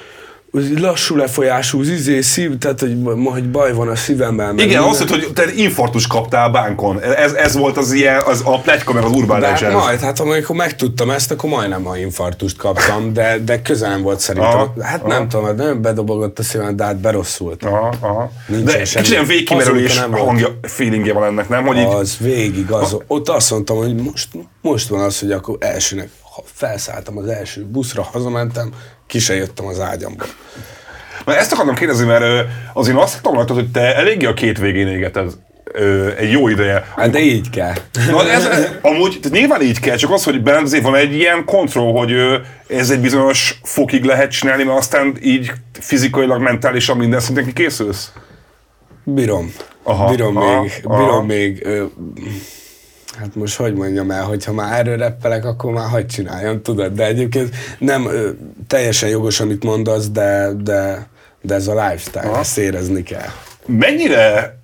[0.79, 4.59] lassú lefolyású izé, szív, tehát hogy, hogy baj van a szívemben.
[4.59, 7.01] Igen, azt mondta, hogy te infartus kaptál a bánkon.
[7.03, 9.85] Ez, ez volt az ilyen, az a pletyka, meg az Urban de Legends.
[9.85, 14.21] majd, hát amikor megtudtam ezt, akkor majdnem a infartust kaptam, de, de közel nem volt
[14.21, 14.51] szerintem.
[14.51, 15.09] Aha, hát aha.
[15.09, 17.65] nem tudom, nagyon bedobogott a szívem, de hát berosszult.
[17.65, 18.31] Aha, aha.
[18.47, 19.05] Nincsen De semmi.
[19.05, 21.67] kicsit ilyen végkimerülés nem hangja, feelingje van ennek, nem?
[21.67, 24.29] Hogy így, Az végig, az, ott azt mondtam, hogy most,
[24.61, 28.73] most van az, hogy akkor elsőnek ha felszálltam az első buszra, hazamentem,
[29.07, 30.27] ki se jöttem az ágyamból.
[31.25, 32.41] Mert ezt akartam kérdezni, mert ö,
[32.73, 35.33] azért azt rajtad, hogy te eléggé a két végén égeted
[36.17, 36.87] egy jó ideje.
[36.97, 37.73] Hát de így kell.
[38.11, 41.45] Na ez, ez amúgy nyilván így kell, csak az, hogy benned azért van egy ilyen
[41.45, 42.15] kontroll, hogy
[42.69, 48.13] ez egy bizonyos fokig lehet csinálni, mert aztán így fizikailag, mentálisan minden szinten kikészülsz.
[49.05, 49.53] Bírom.
[49.83, 50.99] Aha, bírom aha, még, aha.
[50.99, 51.67] bírom még.
[51.67, 51.85] Ö,
[53.19, 57.07] hát most hogy mondjam el, hogyha már erről reppelek, akkor már hagyd csináljam, tudod, de
[57.07, 58.09] egyébként nem
[58.67, 61.07] teljesen jogos, amit mondasz, de, de,
[61.43, 62.39] de ez a lifestyle, Aha.
[62.39, 63.29] ezt érezni kell.
[63.67, 64.59] Mennyire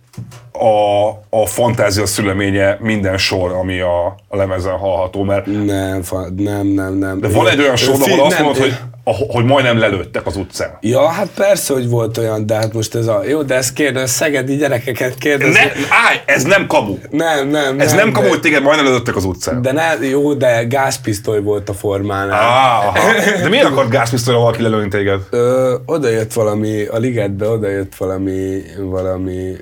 [0.53, 6.67] a, a fantázia szüleménye minden sor, ami a, a lemezen hallható, mert Nem, fa- nem,
[6.67, 7.21] nem, nem.
[7.21, 10.79] de van egy olyan sor, ahol azt mondod, hogy, hogy majdnem lelőttek az utcán.
[10.81, 13.23] Ja, hát persze, hogy volt olyan, de hát most ez a...
[13.27, 15.55] Jó, de ezt kérdez, szegedi gyerekeket kérdez.
[15.55, 15.61] Ne,
[16.07, 16.99] állj, ez nem kamu.
[17.11, 19.63] nem, nem, Ez nem kamu, de, hogy téged majdnem lelőttek az utcán.
[19.63, 22.41] de ne, jó, de gázpisztoly volt a formánál.
[22.41, 22.99] Ah, aha.
[23.43, 25.21] De miért akart gázpisztolyra valaki lelőni téged?
[25.31, 29.53] Ö, oda jött valami, a ligetbe oda jött valami, valami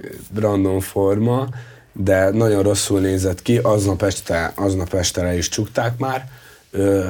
[0.41, 1.47] random forma,
[1.93, 6.25] de nagyon rosszul nézett ki, aznap este, aznap este le is csukták már,
[6.71, 7.01] ö,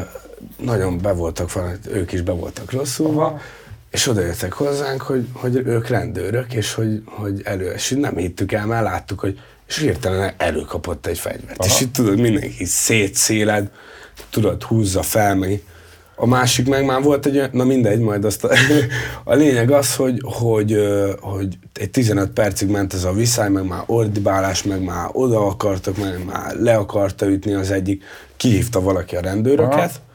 [0.57, 1.51] nagyon be voltak,
[1.93, 3.41] ők is be voltak rosszulva,
[3.91, 8.53] és oda jöttek hozzánk, hogy, hogy ők rendőrök, és hogy, hogy elő, és nem hittük
[8.53, 11.59] el, mert láttuk, hogy és hirtelen előkapott egy fegyvert.
[11.59, 11.69] Aha.
[11.69, 13.71] És itt tudod, mindenki szétszéled,
[14.31, 15.63] tudod, húzza fel, meg
[16.21, 18.51] a másik meg már volt egy, olyan- na mindegy, majd azt a,
[19.25, 20.79] a lényeg az, hogy, hogy,
[21.21, 25.97] hogy egy 15 percig ment ez a viszály, meg már ordibálás, meg már oda akartak,
[25.97, 28.05] meg már le akarta ütni az egyik,
[28.37, 30.09] kihívta valaki a rendőröket, Aha.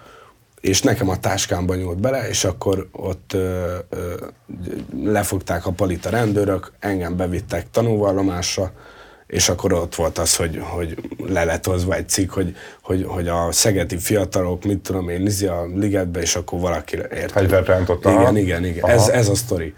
[0.66, 4.14] És nekem a táskámba nyúlt bele, és akkor ott ö, ö,
[5.04, 8.72] lefogták a palit a rendőrök, engem bevittek tanúvallomásra,
[9.28, 10.98] és akkor ott volt az, hogy, hogy
[11.28, 15.46] le lett hozva egy cikk, hogy, hogy, hogy a szegeti fiatalok, mit tudom én, nizi
[15.46, 17.32] a ligetbe, és akkor valaki ért.
[17.32, 18.22] Fegyvert rántott, aha.
[18.22, 18.84] Igen, igen, igen.
[18.84, 18.94] Aha.
[18.94, 19.74] Ez, ez a sztori.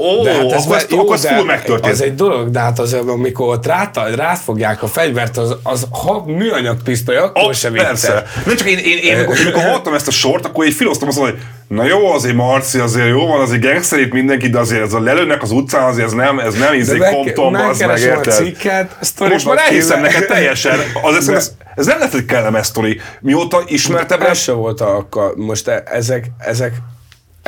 [0.00, 1.92] Ó, akkor ez- ve- akkor ez full megtörtént.
[1.92, 6.24] Az egy dolog, de hát az, amikor ott ráta, rátfogják a fegyvert, az, az ha
[6.26, 8.24] műanyag pisztoly, akkor sem persze.
[8.46, 11.30] Nem csak én, én, én, én amikor hallottam ezt a sort, akkor így filoztam mondani,
[11.36, 14.92] hogy na jó, azért Marci, azért jó van, azért gangster itt mindenki, de azért ez
[14.92, 18.32] a lelőnek az utcán, azért ez nem, ez nem izé komptom, az meg érted?
[18.32, 20.78] cikket, Most már elhiszem neked teljesen.
[21.02, 23.00] Az, De- ez, ez nem lett egy kellemes sztori.
[23.20, 25.06] Mióta ismertebb Ez se volt a,
[25.36, 26.72] most e- ezek, ezek,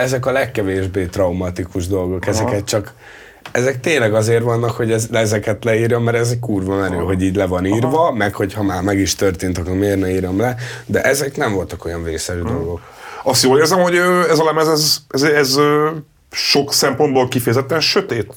[0.00, 2.92] ezek a legkevésbé traumatikus dolgok, ezeket csak
[3.52, 7.36] ezek tényleg azért vannak, hogy ez, ezeket leírjam, mert ez egy kurva menő, hogy így
[7.36, 10.54] le van írva, meg hogy ha már meg is történt, akkor miért ne írom le,
[10.86, 12.80] de ezek nem voltak olyan vészes dolgok.
[13.22, 13.96] azt jól érzem, hogy
[14.30, 15.56] ez a lemez, ez, ez, ez
[16.30, 18.32] sok szempontból kifejezetten sötét.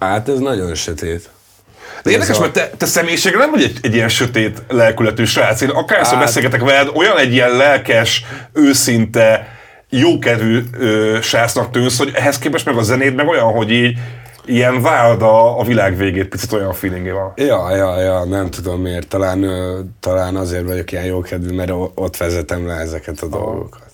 [0.00, 1.30] Hát ez nagyon sötét.
[2.02, 5.60] De érdekes, a- mert te, te személyiségre nem vagy egy, egy ilyen sötét lelkületű srác.
[5.60, 9.48] Én akárszor Hát- beszélgetek veled, olyan egy ilyen lelkes, őszinte,
[9.94, 13.98] jókedvű ö, srácnak tűnsz, hogy ehhez képest meg a zenéd meg olyan, hogy így
[14.44, 17.32] ilyen várd a, a világ végét, picit olyan feelingé van.
[17.36, 19.08] Ja, ja, ja, nem tudom miért.
[19.08, 23.90] Talán, ö, talán azért vagyok ilyen jókedvű, mert ott vezetem le ezeket a dolgokat.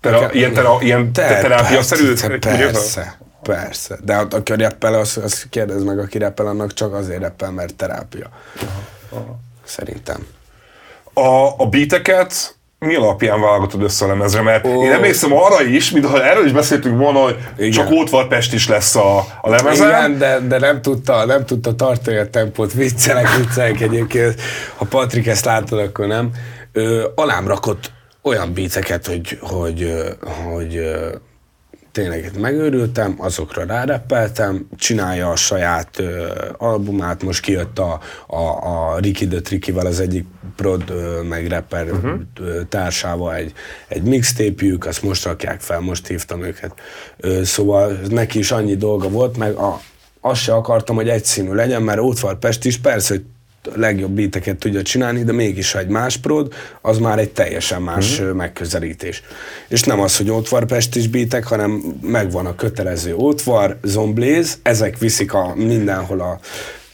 [0.00, 2.12] Tera, Nekem- ilyen, tera, ilyen te, terápiaszerű?
[2.12, 3.98] persze, persze, persze.
[4.04, 7.74] De hát aki reppel, az, az kérdez meg, aki reppel, annak csak azért reppel, mert
[7.74, 8.28] terápia.
[9.64, 10.26] Szerintem.
[11.12, 12.53] A, a beateket
[12.84, 14.42] mi alapján válogatod össze a lemezre?
[14.42, 14.82] Mert Ó.
[14.82, 17.70] én emlékszem arra is, mintha erről is beszéltünk volna, hogy Igen.
[17.70, 19.88] csak Ótvarpest is lesz a, a lemezen.
[19.88, 24.40] Igen, de, de nem, tudta, nem tudta tartani a tempót, viccelek, viccelek egyébként.
[24.76, 26.30] Ha Patrik ezt látod, akkor nem.
[26.72, 27.92] Ö, alám rakott
[28.22, 29.92] olyan beateket, hogy, hogy,
[30.52, 31.14] hogy ö,
[31.94, 36.26] tényleg megőrültem, azokra ráreppeltem, csinálja a saját ö,
[36.58, 40.26] albumát, most kijött a, a, a Ricky the Trickyvel az egyik
[40.56, 42.20] prod, ö, meg rapper uh-huh.
[42.68, 43.52] társával egy,
[43.88, 46.72] egy mixtape azt most rakják fel, most hívtam őket.
[47.16, 49.80] Ö, szóval neki is annyi dolga volt, meg a,
[50.20, 53.24] azt se akartam, hogy egyszínű legyen, mert Ótvar Pest is persze, hogy
[53.74, 58.36] legjobb beateket tudja csinálni, de mégis egy más prod, az már egy teljesen más mm-hmm.
[58.36, 59.22] megközelítés.
[59.68, 65.54] És nem az, hogy ótvarpestis beatek, hanem megvan a kötelező ótvar, zombléz, ezek viszik a
[65.54, 66.40] mindenhol a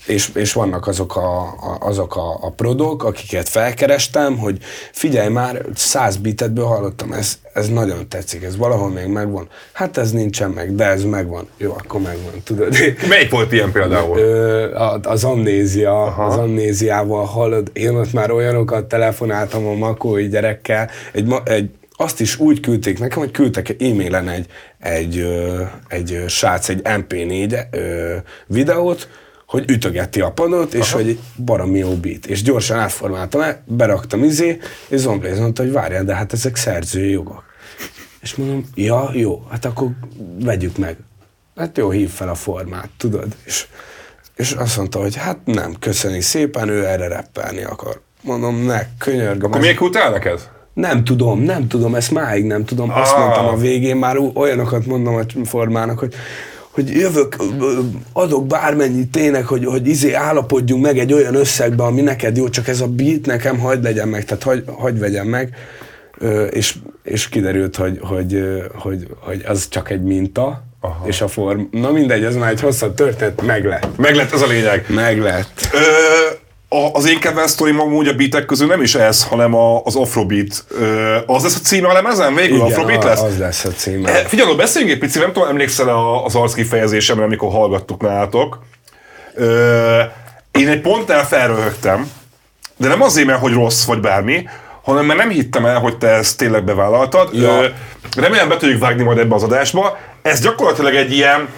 [0.06, 4.58] és, és vannak azok, a, a, azok a, a prodok, akiket felkerestem, hogy
[4.92, 9.48] figyelj már, száz bitetből hallottam, ez, ez nagyon tetszik, ez valahol még megvan.
[9.72, 11.48] Hát ez nincsen meg, de ez megvan.
[11.56, 12.74] Jó, akkor megvan, tudod.
[13.08, 14.18] Melyik volt ilyen például?
[14.18, 16.24] Ö, az amnézia, Aha.
[16.24, 22.38] az amnéziával hallod, én ott már olyanokat telefonáltam a makói gyerekkel, egy, egy azt is
[22.38, 24.46] úgy küldték nekem, hogy küldtek e-mailen egy,
[24.78, 25.18] egy,
[25.88, 27.64] egy, egy srác egy MP4
[28.46, 29.08] videót,
[29.50, 31.02] hogy ütögeti a padot, és Aha.
[31.02, 32.26] hogy baromi jó beat.
[32.26, 34.58] És gyorsan átformáltam el, beraktam izé,
[34.88, 37.44] és Zombléz mondta, hogy várjál, de hát ezek szerzői jogok.
[38.20, 39.88] És mondom, ja, jó, hát akkor
[40.38, 40.96] vegyük meg.
[41.56, 43.36] Hát jó, hív fel a formát, tudod?
[43.44, 43.66] És,
[44.36, 48.00] és azt mondta, hogy hát nem, köszöni szépen, ő erre reppelni akar.
[48.22, 49.50] Mondom, ne, könyörgöm.
[49.50, 50.50] Akkor miért küldte neked?
[50.74, 52.90] Nem tudom, nem tudom, ezt máig nem tudom.
[52.90, 53.18] Azt ah.
[53.18, 56.14] mondtam a végén, már olyanokat mondom a formának, hogy
[56.80, 57.36] hogy jövök,
[58.12, 62.68] adok bármennyit tényleg, hogy, hogy izé állapodjunk meg egy olyan összegbe, ami neked jó, csak
[62.68, 65.54] ez a beat nekem hagyd legyen meg, tehát hagy, hagy vegyem meg.
[66.50, 71.06] És, és kiderült, hogy, hogy, hogy, hogy az csak egy minta, Aha.
[71.06, 71.62] és a form...
[71.70, 73.96] Na mindegy, ez már egy hosszabb történet, meg lett.
[73.96, 74.84] Meg lett, ez a lényeg.
[74.88, 75.68] Meg lett.
[75.72, 75.78] Ö,
[76.72, 79.96] a, az én kedvenc sztorim amúgy a beatek közül nem is ez, hanem a, az
[79.96, 80.64] Afrobeat.
[80.68, 82.34] Ö, az lesz a címe a lemezen?
[82.34, 83.20] Végül Igen, Afrobeat lesz?
[83.20, 84.10] az lesz a címe.
[84.10, 85.88] E, figyelj, beszéljünk egy picit, nem tudom, emlékszel
[86.24, 88.58] az arc kifejezésemre, amikor hallgattuk nálatok.
[89.34, 90.00] Ö,
[90.50, 92.10] én egy pontnál felröhögtem,
[92.76, 94.48] de nem azért, mert hogy rossz vagy bármi,
[94.82, 97.28] hanem mert nem hittem el, hogy te ezt tényleg bevállaltad.
[97.32, 97.62] Ja.
[97.62, 97.66] Ö,
[98.16, 99.98] remélem be tudjuk vágni majd ebbe az adásba.
[100.22, 101.48] Ez gyakorlatilag egy ilyen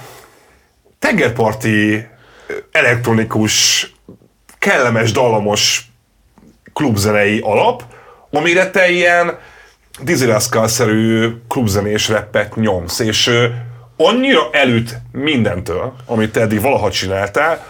[0.98, 2.06] tengerparti
[2.72, 3.86] elektronikus
[4.62, 5.90] kellemes, dallamos
[6.72, 7.82] klubzenei alap,
[8.30, 9.38] amire te ilyen
[10.02, 10.26] Dizzy
[10.66, 13.30] szerű klubzenés reppet nyomsz, és
[13.96, 17.64] annyira elüt mindentől, amit te eddig valaha csináltál,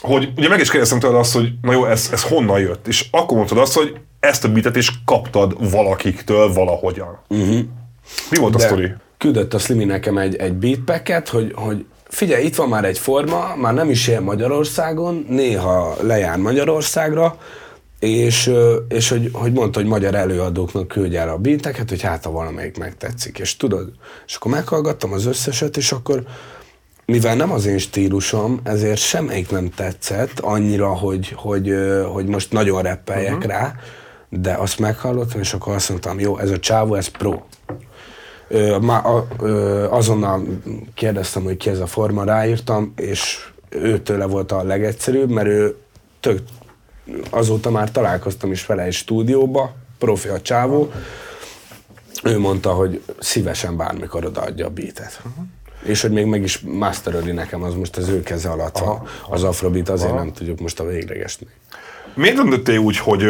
[0.00, 3.06] hogy ugye meg is kérdeztem tőled azt, hogy na jó, ez, ez honnan jött, és
[3.10, 7.18] akkor mondtad azt, hogy ezt a bitet is kaptad valakiktől valahogyan.
[7.28, 7.60] Uh-huh.
[8.30, 8.92] Mi volt De a sztori?
[9.18, 13.54] Küldött a Slimi nekem egy, egy beatpacket, hogy, hogy figyelj, itt van már egy forma,
[13.56, 17.38] már nem is él Magyarországon, néha lejár Magyarországra,
[17.98, 18.50] és,
[18.88, 22.78] és hogy, hogy mondta, hogy magyar előadóknak küldj el a beateket, hogy hát ha valamelyik
[22.78, 23.38] megtetszik.
[23.38, 23.92] És tudod,
[24.26, 26.22] és akkor meghallgattam az összeset, és akkor
[27.06, 31.74] mivel nem az én stílusom, ezért semmelyik nem tetszett annyira, hogy, hogy,
[32.12, 33.50] hogy most nagyon reppeljek uh-huh.
[33.50, 33.74] rá,
[34.28, 37.42] de azt meghallottam, és akkor azt mondtam, jó, ez a csávó, ez pro
[39.90, 40.46] azonnal
[40.94, 45.76] kérdeztem, hogy ki ez a forma, ráírtam, és őtőle volt a legegyszerűbb, mert ő
[46.20, 46.40] tök,
[47.30, 50.92] azóta már találkoztam is vele egy stúdióba, profi a csávó,
[52.22, 55.20] ő mondta, hogy szívesen bármikor odaadja a beatet.
[55.26, 55.44] Uh-huh.
[55.82, 59.02] És hogy még meg is masteröli nekem, az most az ő keze alatt van.
[59.28, 60.18] Az afrobeat azért Aha.
[60.18, 61.48] nem tudjuk most a végleges még.
[62.14, 63.24] Miért döntöttél úgy, hogy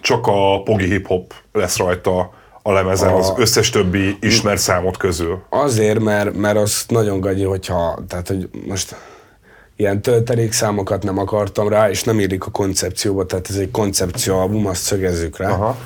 [0.00, 3.16] csak a pogi hip-hop lesz rajta a lemezen a...
[3.16, 5.42] az összes többi ismert számot közül?
[5.48, 8.96] Azért, mert, mert az nagyon gagyi, hogyha, tehát hogy most
[9.76, 14.66] ilyen töltelék számokat nem akartam rá, és nem érik a koncepcióba, tehát ez egy koncepcióalbum,
[14.66, 15.50] azt szögezzük rá.
[15.50, 15.76] Aha.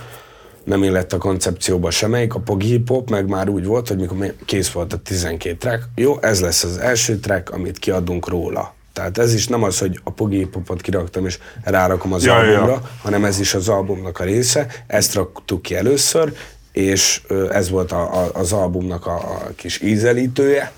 [0.65, 4.35] Nem illett a koncepcióba semmelyik, a Pogi Hip Hop meg már úgy volt, hogy mikor
[4.45, 8.75] kész volt a 12 track, jó, ez lesz az első track, amit kiadunk róla.
[8.93, 12.35] Tehát ez is nem az, hogy a Pogi Hip Hopot kiraktam és rárakom az ja,
[12.35, 12.91] albumra, ja.
[13.03, 16.33] hanem ez is az albumnak a része, ezt raktuk ki először,
[16.75, 20.73] és ez volt a, a, az albumnak a, a kis ízelítője.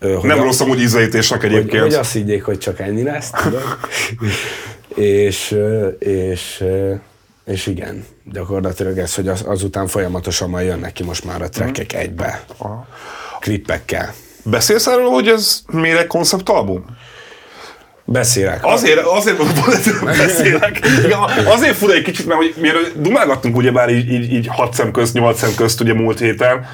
[0.00, 1.70] Hogy Nem rossz amúgy ízelítésnek egyébként.
[1.70, 3.62] Hogy, hogy azt higgyék, hogy csak ennyi lesz, tudod?
[5.26, 5.56] és,
[5.98, 6.64] és,
[7.44, 11.94] és igen, gyakorlatilag ez, hogy az, azután folyamatosan majd jönnek ki most már a trekkek
[11.96, 11.98] mm.
[11.98, 12.86] egybe, Aha.
[13.40, 14.14] klippekkel.
[14.42, 16.84] Beszélsz arról, hogy ez miért egy konceptalbum?
[18.12, 18.58] Beszélek.
[18.62, 19.36] Azért, azért
[20.04, 20.80] beszélek.
[21.08, 24.74] Ja, azért fura egy kicsit, mert hogy miért dumálgattunk ugye már így, így, így 6
[24.74, 26.66] szem közt, 8 szem közt ugye múlt héten,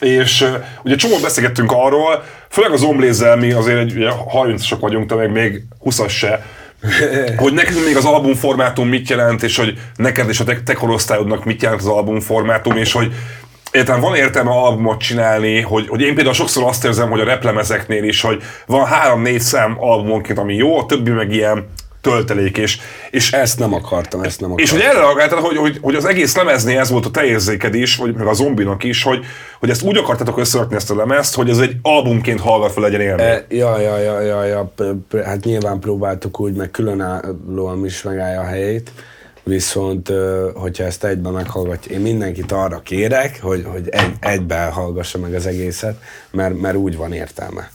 [0.00, 0.46] és
[0.82, 5.32] ugye csomót beszélgettünk arról, főleg az omlézzel, mi azért egy, ugye 30-asok vagyunk, te meg
[5.32, 6.46] még 20-as se,
[7.36, 11.44] hogy neked még az albumformátum mit jelent, és hogy neked és a te, te korosztályodnak
[11.44, 13.12] mit jelent az albumformátum, és hogy
[13.72, 18.04] értem, van értelme albumot csinálni, hogy, hogy én például sokszor azt érzem, hogy a replemezeknél
[18.04, 21.66] is, hogy van három-négy szám albumonként, ami jó, a többi meg ilyen
[22.00, 22.78] töltelék, és,
[23.10, 24.76] és Ezt nem akartam, ezt nem akartam.
[24.76, 27.74] és hogy erre reagáltad, hogy, hogy, hogy az egész lemeznél ez volt a te érzéked
[27.74, 29.24] is, vagy meg a zombinak is, hogy,
[29.58, 33.26] hogy ezt úgy akartátok összerakni ezt a lemezt, hogy ez egy albumként hallgatva legyen élmény.
[33.26, 34.72] E, ja, ja, ja, ja, ja,
[35.24, 38.90] hát nyilván próbáltuk úgy, meg különállóan is megállja a helyét,
[39.48, 40.12] viszont
[40.54, 45.46] hogyha ezt egyben meghallgatja, én mindenkit arra kérek, hogy, hogy egy, egyben hallgassa meg az
[45.46, 47.70] egészet, mert, mert úgy van értelme.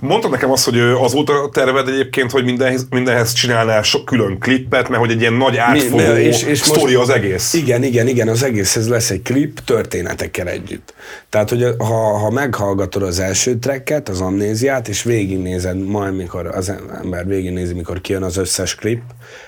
[0.00, 4.38] Mondtad nekem azt, hogy az volt a terved egyébként, hogy mindenhez, mindenhez csinálnál sok külön
[4.38, 7.52] klippet, mert hogy egy ilyen nagy átfogó Mi- és, és sztori az egész.
[7.52, 10.94] Igen, igen, igen, az egészhez lesz egy klip történetekkel együtt.
[11.28, 16.72] Tehát, hogy ha, ha meghallgatod az első tracket, az amnéziát, és végignézed majd, mikor az
[17.02, 19.02] ember végignézi, mikor kijön az összes klip,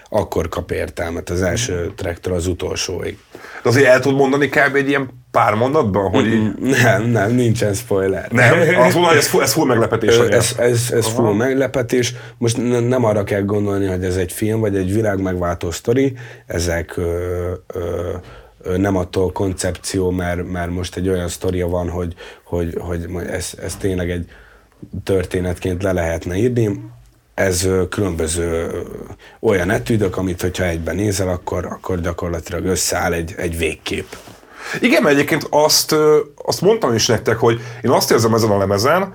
[0.08, 3.18] akkor kap értelmet az első tracktől az utolsóig.
[3.62, 4.74] De azért el tudod mondani kb.
[4.74, 8.30] egy ilyen pár mondatban, hogy így, Nem, nem, nincsen spoiler.
[8.30, 10.16] nem, azt mondom, hogy ez, full- ez full meglepetés.
[10.16, 10.30] Ö.
[10.30, 12.14] Ez, ez, ez full meglepetés.
[12.38, 16.12] Most ne- nem arra kell gondolni, hogy ez egy film, vagy egy világ megváltó sztori.
[16.46, 22.76] Ezek ö, ö, nem attól koncepció, mert, mert most egy olyan sztoria van, hogy, hogy,
[22.80, 24.28] hogy ez, ez tényleg egy
[25.04, 26.80] történetként le lehetne írni.
[27.38, 28.70] Ez különböző
[29.40, 34.16] olyan etűdök, amit hogyha egyben nézel, akkor, akkor gyakorlatilag összeáll egy, egy végkép.
[34.80, 35.94] Igen, mert egyébként azt,
[36.44, 39.14] azt mondtam is nektek, hogy én azt érzem ezen a lemezen,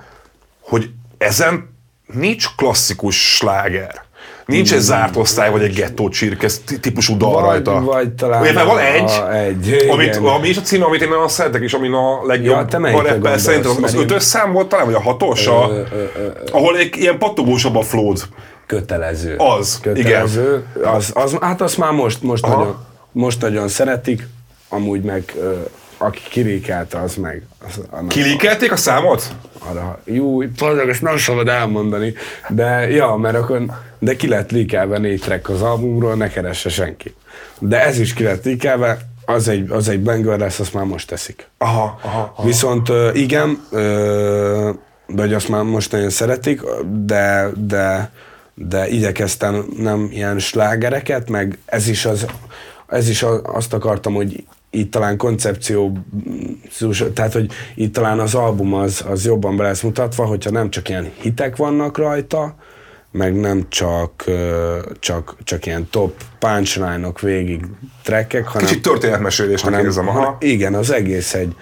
[0.60, 4.03] hogy ezen nincs klasszikus sláger.
[4.46, 6.48] Nincs egy zárt osztály, vagy egy gettó csirke
[6.80, 7.80] típusú dal Vagy- rajta.
[7.80, 10.24] vagy talán Ugye, mert van egy, a- egy, amit, igen.
[10.24, 13.38] ami is a címe, amit én nagyon szeretek, és amin a legjobb Ja, melyikre rappel
[13.38, 16.76] szerintem az, az ötös szám volt talán, vagy a hatos, a, Ö, ö, ö, ahol
[16.76, 18.22] egy ilyen pattogósabb a flód.
[18.66, 19.34] Kötelező.
[19.36, 20.64] Az, Kötelező.
[20.84, 22.76] Az, az, hát azt már most, most, nagyon,
[23.12, 24.26] most nagyon szeretik,
[24.68, 25.32] amúgy meg
[25.98, 27.42] aki kirékelte, az meg.
[27.66, 29.34] Az, annak a számot?
[29.68, 32.14] arra, jó, tényleg ezt nem szabad elmondani,
[32.48, 33.64] de ja, mert akkor,
[33.98, 37.14] de ki lett líkelve négy track az albumról, ne keresse senki.
[37.58, 41.08] De ez is ki lett líkelve, az egy, az egy banger lesz, azt már most
[41.08, 41.48] teszik.
[41.58, 42.32] Aha, aha.
[42.36, 42.46] aha.
[42.46, 43.66] Viszont igen,
[45.06, 46.60] vagy azt már most nagyon szeretik,
[47.04, 48.10] de, de,
[48.54, 52.26] de igyekeztem nem ilyen slágereket, meg ez is, az,
[52.86, 55.98] ez is azt akartam, hogy itt talán koncepció,
[57.14, 60.88] tehát hogy itt talán az album az, az jobban be lesz mutatva, hogyha nem csak
[60.88, 62.54] ilyen hitek vannak rajta,
[63.10, 64.24] meg nem csak,
[64.98, 67.64] csak, csak ilyen top punchline-ok végig
[68.02, 70.06] trekkek, hanem, Kicsit történetmesélésnek hanem, érzem.
[70.06, 70.36] hanem, Aha.
[70.40, 71.54] igen, az egész egy,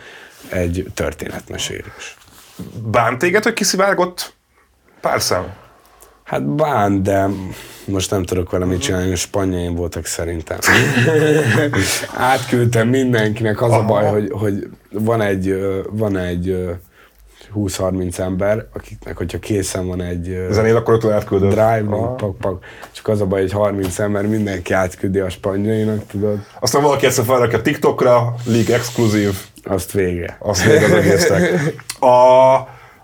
[0.49, 2.17] egy történetmesélés.
[2.91, 4.35] Bánt téged, hogy kiszivárgott
[5.01, 5.53] pár szám?
[6.25, 7.29] Hát bán, de
[7.85, 10.59] most nem tudok vele mit csinálni, spanyaim voltak szerintem.
[12.17, 15.55] Átküldtem mindenkinek, az a baj, hogy, hogy van egy,
[15.91, 16.71] van egy ö,
[17.55, 21.49] 20-30 ember, akiknek, hogyha készen van egy Zenél akkor ötlen átküldöd.
[21.49, 21.85] drive,
[22.17, 26.83] pak, pak, csak az a baj, hogy 30 ember mindenki átküldi a spanyainak, tudod, Aztán
[26.83, 30.37] valaki egyszer felrakja TikTokra, leak exkluzív, azt vége.
[30.39, 31.51] azt még az egésznek.
[32.01, 32.55] A,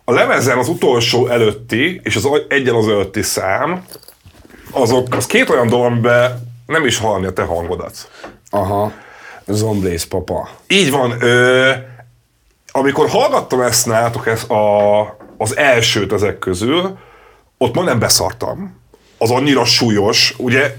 [0.09, 3.85] a lemezen az utolsó előtti, és az egyen az előtti szám,
[4.71, 8.11] azok, az két olyan dolog, amiben nem is hallani a te hangodat.
[8.51, 8.92] Aha,
[9.47, 10.49] zomblész papa.
[10.68, 11.23] Így van.
[11.23, 11.73] Ö,
[12.71, 15.01] amikor hallgattam ezt nálatok, ezt a,
[15.38, 16.99] az elsőt ezek közül,
[17.59, 18.81] ott ma nem beszartam.
[19.18, 20.77] Az annyira súlyos, ugye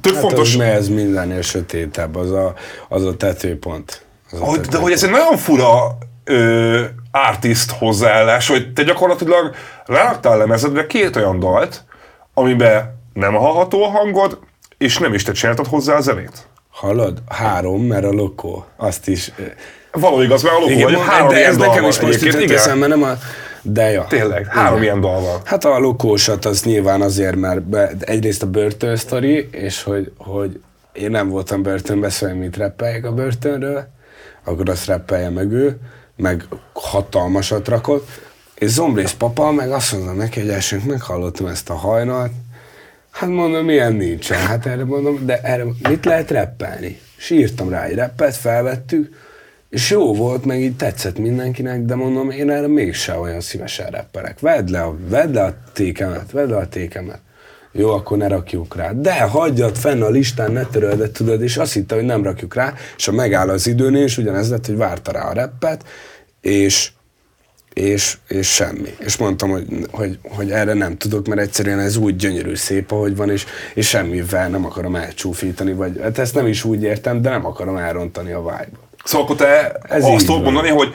[0.00, 0.54] több Hát fontos...
[0.54, 2.54] az, ez mindennél sötétebb, az a,
[2.88, 4.04] az a tetőpont.
[4.30, 4.82] Az a Hogy, de tetőpont.
[4.82, 9.54] hogy ez egy nagyon fura ö, artist hozzáállás, hogy te gyakorlatilag
[9.86, 11.84] ráraktál lemezedre két olyan dalt,
[12.34, 14.38] amiben nem hallható a hangod,
[14.78, 16.46] és nem is te csináltad hozzá a zenét.
[16.70, 17.22] Hallod?
[17.28, 18.64] Három, mert a lokó.
[18.76, 19.32] Azt is...
[19.92, 22.56] Való igaz, mert a hogy mo- három de ez nekem is most jutott igen.
[22.56, 23.12] eszembe, nem a...
[23.62, 24.04] De ja.
[24.08, 24.82] Tényleg, három Igen.
[24.82, 25.40] ilyen dal van.
[25.44, 30.60] Hát a lokósat az nyilván azért, mert be, egyrészt a börtön sztori, és hogy, hogy
[30.92, 33.84] én nem voltam börtönbe, szóval mit reppeljek a börtönről,
[34.44, 35.78] akkor azt reppelje meg ő,
[36.22, 38.08] meg hatalmasat rakott,
[38.54, 42.32] és Zombrész papa meg azt mondta neki, hogy elsőnk meghallottam ezt a hajnalt,
[43.10, 47.00] hát mondom, milyen nincsen, hát erre mondom, de erre mit lehet reppelni?
[47.16, 49.14] És írtam rá egy reppet, felvettük,
[49.70, 54.40] és jó volt, meg így tetszett mindenkinek, de mondom, én erre mégsem olyan szívesen reppelek.
[54.40, 57.20] Vedd le a, vedd le a tékemet, vedd le a tékemet.
[57.72, 58.92] Jó, akkor ne rakjuk rá.
[58.92, 62.54] De hagyjad fenn a listán, ne töröld, de tudod, és azt hitte, hogy nem rakjuk
[62.54, 65.84] rá, és ha megáll az időnél, és ugyanez lett, hogy várta rá a reppet,
[66.40, 66.90] és
[67.74, 68.94] és, és semmi.
[68.98, 73.16] És mondtam, hogy, hogy, hogy erre nem tudok, mert egyszerűen ez úgy gyönyörű szép, ahogy
[73.16, 73.44] van, és,
[73.74, 77.76] és semmivel nem akarom elcsúfítani, vagy hát ezt nem is úgy értem, de nem akarom
[77.76, 78.68] elrontani a vibe
[79.04, 80.94] Szóval akkor te Ez azt tudod mondani, hogy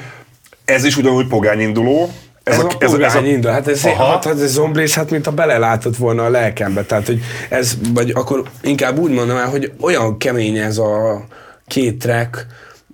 [0.65, 2.09] ez is ugyanúgy pogány induló,
[2.47, 3.51] ez, ez a, ez, ez a indul.
[3.51, 6.83] Hát ez, hát, hát ez zomblés, hát mint a belelátott volna a lelkembe.
[6.83, 11.23] Tehát, hogy ez, vagy akkor inkább úgy mondom el, hogy olyan kemény ez a
[11.67, 12.45] két track,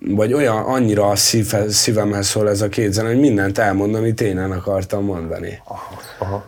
[0.07, 4.21] vagy olyan annyira a szíve, szívemhez szól ez a két zene, hogy mindent elmondom, amit
[4.21, 5.61] én el akartam mondani.
[5.65, 6.45] Aha, aha.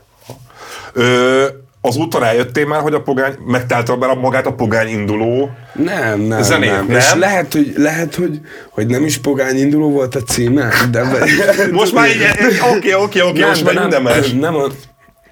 [0.93, 1.45] Ö,
[1.85, 6.69] azóta rájöttél már, hogy a pogány, megtalálta már magát a pogány induló nem, nem, zenét,
[6.69, 6.85] nem.
[6.85, 6.97] nem.
[6.97, 11.03] És lehet, hogy, lehet hogy, hogy nem is pogány induló volt a címe, de...
[11.71, 12.21] most már így,
[12.75, 14.31] oké, oké, oké, most már minden más.
[14.31, 14.67] Nem, a,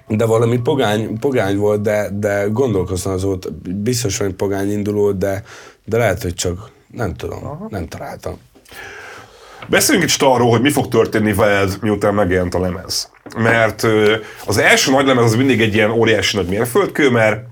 [0.08, 5.42] de valami pogány, pogány volt, de, de gondolkoztam azóta, biztos, hogy pogány induló, de,
[5.84, 7.66] de lehet, hogy csak nem tudom, Aha.
[7.68, 8.38] nem találtam.
[9.68, 13.12] Beszéljünk kicsit arról, hogy mi fog történni veled, miután megjelent a lemez.
[13.36, 13.86] Mert
[14.46, 17.44] az első nagy lemez az mindig egy ilyen óriási nagy mérföldkő, mert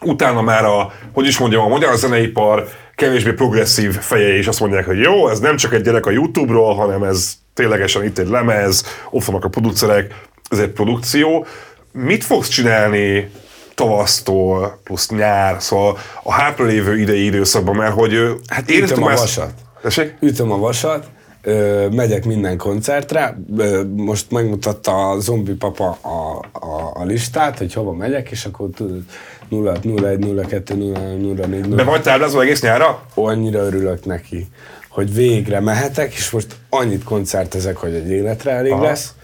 [0.00, 4.86] utána már a, hogy is mondjam, a magyar zeneipar kevésbé progresszív fejei és azt mondják,
[4.86, 8.84] hogy jó, ez nem csak egy gyerek a YouTube-ról, hanem ez ténylegesen itt egy lemez,
[9.10, 10.14] ott vannak a producerek,
[10.50, 11.46] ez egy produkció.
[11.92, 13.30] Mit fogsz csinálni
[13.74, 18.40] tavasztól plusz nyár, szóval a hátralévő idei időszakban, mert hogy...
[18.46, 19.52] Hát ütöm a vasat.
[19.84, 20.14] Ezt...
[20.20, 21.06] Ütöm a vasat,
[21.46, 27.72] ö, megyek minden koncertre, ö, most megmutatta a zombi papa a, a, a listát, hogy
[27.72, 29.02] hova megyek, és akkor tudod,
[29.48, 30.98] 0 01 02 0
[31.46, 33.02] 04 0 Be vagy táblázva egész nyára?
[33.14, 34.46] Annyira örülök neki,
[34.88, 38.82] hogy végre mehetek, és most annyit koncertezek, hogy egy életre elég Aha.
[38.82, 39.14] lesz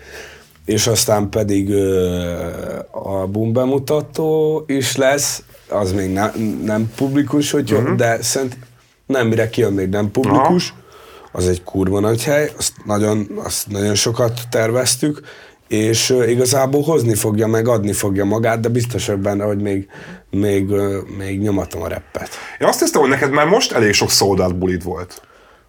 [0.64, 6.30] és aztán pedig ö, a boom bemutató is lesz, az még ne,
[6.64, 7.96] nem publikus, hogy uh-huh.
[7.96, 8.56] de szent
[9.06, 10.70] nem mire kijön, még nem publikus.
[10.70, 10.81] Aha.
[11.32, 15.20] Az egy kurva nagy hely, azt nagyon, azt nagyon sokat terveztük,
[15.68, 19.88] és igazából hozni fogja, meg adni fogja magát, de biztos benne, hogy még,
[20.30, 20.66] még,
[21.18, 22.28] még nyomatom a reppet.
[22.58, 25.22] Én azt hiszem, hogy neked már most elég sok sold bulid volt.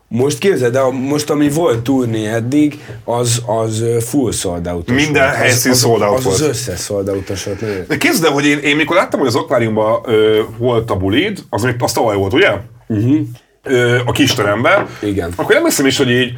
[0.07, 5.23] Most képzeld, de a, most ami volt turné eddig, az, az full sold out Minden
[5.23, 5.35] volt.
[5.35, 6.35] helyszín sold out az, volt.
[6.35, 10.01] Az, az összes sold out De képzeld hogy én, én mikor láttam, hogy az akváriumban
[10.05, 12.51] ö, volt a bulid, az még azt tavaly volt, ugye?
[12.87, 13.19] Uh-huh.
[13.63, 14.87] Ö, a kis teremben.
[15.01, 15.33] Igen.
[15.35, 16.37] Akkor emlékszem is, hogy így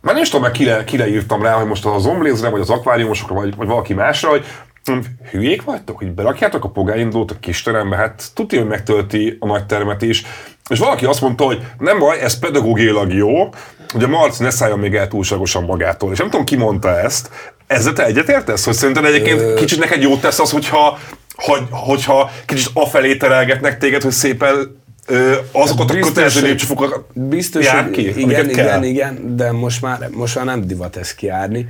[0.00, 3.34] már nem is tudom, kire, kire írtam rá, hogy most az Zomblézre, vagy az akváriumosokra,
[3.34, 4.44] vagy, vagy valaki másra, hogy
[4.84, 4.98] hm,
[5.30, 9.66] hülyék vagytok, hogy berakjátok a pogányindulót a kis terembe, hát tudja, hogy megtölti a nagy
[9.66, 10.22] termet is.
[10.68, 13.48] És valaki azt mondta, hogy nem baj, ez pedagógiailag jó,
[13.92, 16.12] hogy a Marci ne szálljon még el túlságosan magától.
[16.12, 17.30] És nem tudom, ki mondta ezt.
[17.66, 18.64] Ezzel te egyetértesz?
[18.64, 20.98] Hogy szerinted egyébként kicsit neked jót tesz az, hogyha,
[21.34, 27.64] hogy, hogyha kicsit afelé terelgetnek téged, hogy szépen ö, azokat biztos, a kötelező lépcsőfokat biztos,
[27.64, 28.82] jár ki, igen, igen, kell.
[28.82, 31.66] igen, de most már, most már nem divat ezt kiárni.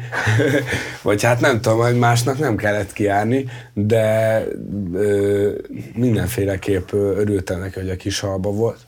[1.03, 4.43] Vagy hát nem tudom, hogy másnak nem kellett kiárni, de
[4.95, 5.51] ö,
[5.95, 8.79] mindenféleképp örültem neki, hogy a kis halba volt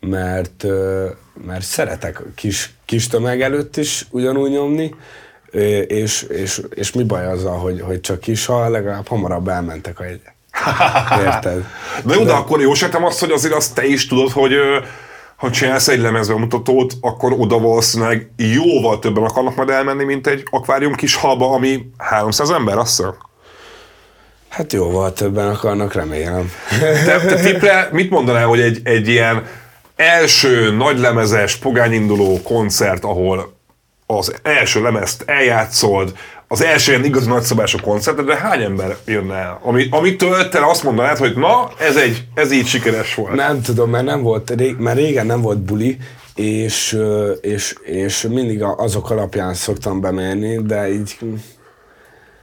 [0.00, 0.64] mert,
[1.46, 4.94] mert szeretek kis, kis tömeg előtt is ugyanúgy nyomni,
[5.86, 10.04] és, és, és mi baj azzal, hogy, hogy csak kis hal, legalább hamarabb elmentek a
[10.04, 10.34] jegyek.
[11.24, 11.64] Érted?
[12.04, 14.54] de jó, de, de akkor jó sem azt, hogy azért azt te is tudod, hogy
[15.36, 20.94] ha csinálsz egy lemezbemutatót, akkor oda valószínűleg jóval többen akarnak majd elmenni, mint egy akvárium
[20.94, 23.14] kis halba, ami 300 ember, azt hiszem.
[24.48, 26.52] Hát jóval többen akarnak, remélem.
[27.04, 29.46] Te, te tipre mit mondanál, hogy egy, egy ilyen
[29.96, 33.56] első nagylemezes, pogányinduló koncert, ahol
[34.06, 36.16] az első lemezt eljátszod,
[36.48, 39.60] az első ilyen igazi nagyszabású koncert, de hány ember jönne el?
[39.62, 43.34] Ami, amitől te azt mondanád, hogy na, ez, egy, ez így sikeres volt.
[43.34, 45.98] Nem tudom, mert nem volt, rég, mert régen nem volt buli,
[46.34, 46.98] és,
[47.40, 51.18] és, és mindig azok alapján szoktam bemenni, de így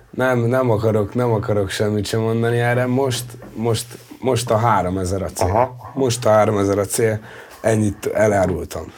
[0.09, 2.85] nem, nem akarok, nem akarok semmit sem mondani erre.
[2.85, 3.85] Most, most,
[4.19, 5.47] most a 3000 a cél.
[5.47, 5.91] Aha.
[5.93, 7.19] Most a 3000 a cél
[7.61, 8.91] ennyit elárultam.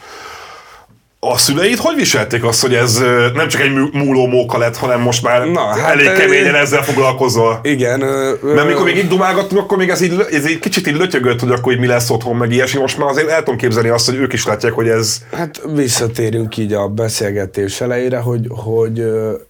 [1.20, 2.98] A szüleid hogy viselték azt, hogy ez
[3.34, 7.60] nem csak egy múló móka lett, hanem most már Na, hát elég keményen ezzel foglalkozol?
[7.62, 7.98] Igen.
[8.42, 11.50] Mert mikor még itt dumálgattunk, akkor még ez így, ez így kicsit így lötyögött, hogy
[11.50, 12.80] akkor így mi lesz otthon, meg ilyesmi.
[12.80, 15.18] Most már azért el tudom képzelni azt, hogy ők is látják, hogy ez...
[15.32, 19.04] Hát visszatérünk így a beszélgetés elejére, hogy, hogy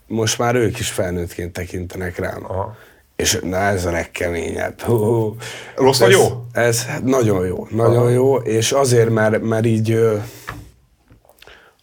[0.06, 2.44] most már ők is felnőttként tekintenek rám.
[2.48, 2.76] Aha.
[3.16, 4.80] És na ez a legkeményebb.
[4.80, 5.36] Hú,
[5.76, 6.44] Rossz vagy jó?
[6.52, 8.08] Ez nagyon jó, nagyon Aha.
[8.08, 9.98] jó, és azért, mert, mert így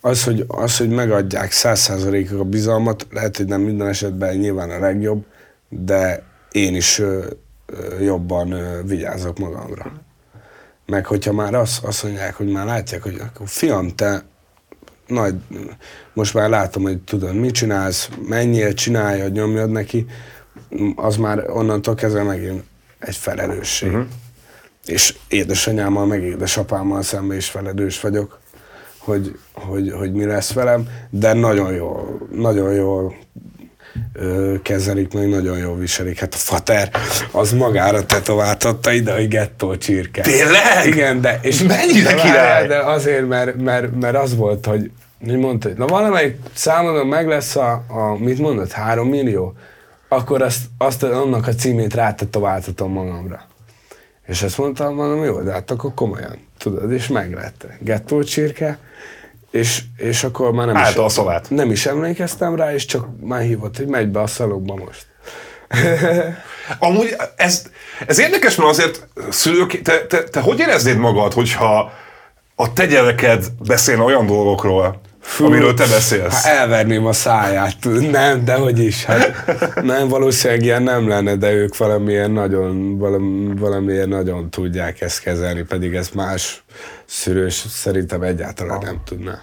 [0.05, 4.79] az, hogy, az, hogy megadják százszázalékig a bizalmat, lehet, hogy nem minden esetben nyilván a
[4.79, 5.25] legjobb,
[5.69, 7.01] de én is
[8.01, 9.91] jobban vigyázok magamra.
[10.85, 14.23] Meg hogyha már azt, azt mondják, hogy már látják, hogy akkor fiam, te
[15.07, 15.35] nagy,
[16.13, 20.05] most már látom, hogy tudod, mit csinálsz, menjél, csinálja, nyomjad neki,
[20.95, 22.63] az már onnantól kezdve megint
[22.99, 23.89] egy felelősség.
[23.89, 24.07] Uh-huh.
[24.85, 28.39] És édesanyámmal, meg édesapámmal szemben is felelős vagyok,
[29.05, 33.13] hogy, hogy, hogy mi lesz velem, de nagyon jó, nagyon jó
[34.13, 36.19] ö, kezelik, meg nagyon jól viselik.
[36.19, 36.89] Hát a fater
[37.31, 40.21] az magára tetováltatta ide, hogy gettó csirke.
[40.21, 40.85] Tényleg?
[40.85, 41.39] Igen, de...
[41.41, 42.67] És Mennyire de, király?
[42.67, 44.91] De azért, mert, mert, mert az volt, hogy
[45.25, 49.53] hogy mondta, hogy na valamelyik számodon meg lesz a, a mit mondod, három millió,
[50.07, 53.41] akkor azt, azt annak a címét rátetováltatom magamra.
[54.25, 57.67] És ezt mondtam, mondom, jó, de hát akkor komolyan, tudod, és meglett.
[57.79, 58.77] Gettó csirke,
[59.55, 61.49] és, és akkor már nem Állta is, a szavát.
[61.49, 65.05] nem is emlékeztem rá, és csak már hívott, hogy megy be a szalogba most.
[66.79, 67.65] Amúgy ez,
[68.07, 71.91] ez érdekes, mert azért szülők, te, te, te hogy éreznéd magad, hogyha
[72.55, 76.43] a te gyereked beszélne olyan dolgokról, Fú, amiről te beszélsz?
[76.43, 77.75] Hát elverném a száját.
[78.11, 79.05] Nem, de hogy is.
[79.05, 85.21] Hát nem, valószínűleg ilyen nem lenne, de ők valamilyen nagyon, valami, valamiért nagyon tudják ezt
[85.21, 86.63] kezelni, pedig ez más
[87.05, 89.39] szülős szerintem egyáltalán nem tudná.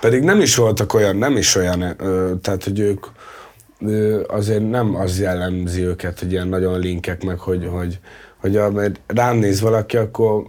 [0.00, 1.78] Pedig nem is voltak olyan, nem is olyan,
[2.42, 3.06] tehát hogy ők
[4.28, 7.98] azért nem az jellemzi őket, hogy ilyen nagyon linkek meg, hogy, hogy,
[8.42, 10.42] hogy mert rám néz valaki, akkor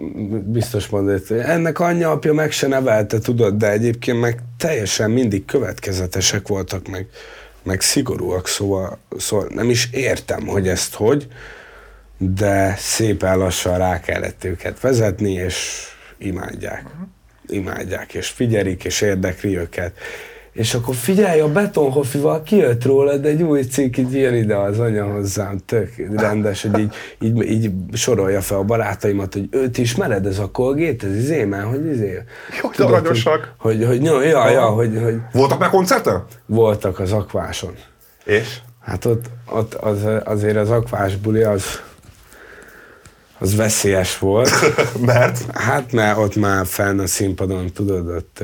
[0.45, 5.45] biztos mondod, hogy ennek anyja, apja meg se nevelte, tudod, de egyébként meg teljesen mindig
[5.45, 7.07] következetesek voltak, meg,
[7.63, 11.27] meg szigorúak, szóval, szóval nem is értem, hogy ezt hogy,
[12.17, 15.87] de szépen lassan rá kellett őket vezetni, és
[16.17, 16.85] imádják.
[17.47, 19.93] Imádják, és figyelik, és érdekli őket.
[20.53, 25.05] És akkor figyelj, a betonhofival kijött rólad egy új cikk, így jön ide az anya
[25.05, 30.39] hozzám, tök rendes, hogy így, így, így sorolja fel a barátaimat, hogy őt ismered, ez
[30.39, 32.23] a kolgét, ez izé, már, hogy izé.
[32.61, 33.53] Jó, Tudod, aranyosak.
[33.57, 36.23] Hogy, hogy, hogy, ja, ja, ja, hogy, hogy Voltak már koncerten?
[36.45, 37.73] voltak az akváson.
[38.25, 38.59] És?
[38.81, 41.81] Hát ott, ott az, azért az akvás buli az,
[43.39, 44.49] az veszélyes volt.
[45.05, 45.51] Mert?
[45.51, 48.43] Hát mert ott már fenn a színpadon, tudod, ott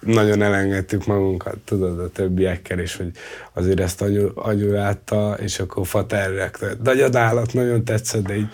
[0.00, 3.10] nagyon elengedtük magunkat, tudod, a többiekkel, és hogy
[3.52, 8.48] azért ezt anyu, anyu látta, és akkor faterrek, nagy állat, nagyon tetszett, de így,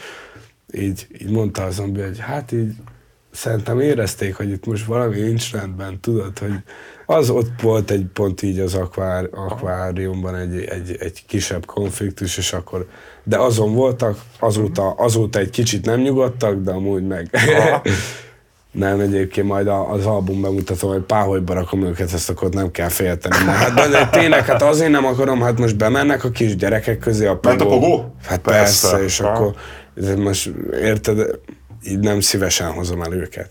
[0.72, 2.72] így, így mondta az zombi, hogy hát így
[3.30, 6.54] szerintem érezték, hogy itt most valami nincs rendben, tudod, hogy
[7.06, 12.52] az ott volt egy pont így az akvár, akváriumban egy, egy, egy kisebb konfliktus, és
[12.52, 12.86] akkor,
[13.22, 17.30] de azon voltak, azóta, azóta egy kicsit nem nyugodtak, de amúgy meg.
[18.74, 23.36] nem, egyébként majd az album bemutatom, hogy páholyba rakom őket, ezt akkor nem kell félteni.
[23.36, 27.26] Hát, de, de tényleg, hát azért nem akarom, hát most bemennek a kis gyerekek közé
[27.26, 28.14] a Ment a pogó?
[28.26, 28.90] Hát Persze.
[28.90, 29.32] persze, és Aha.
[29.32, 29.54] akkor
[30.16, 30.50] most
[30.82, 31.38] érted,
[31.86, 33.50] így nem szívesen hozom el őket.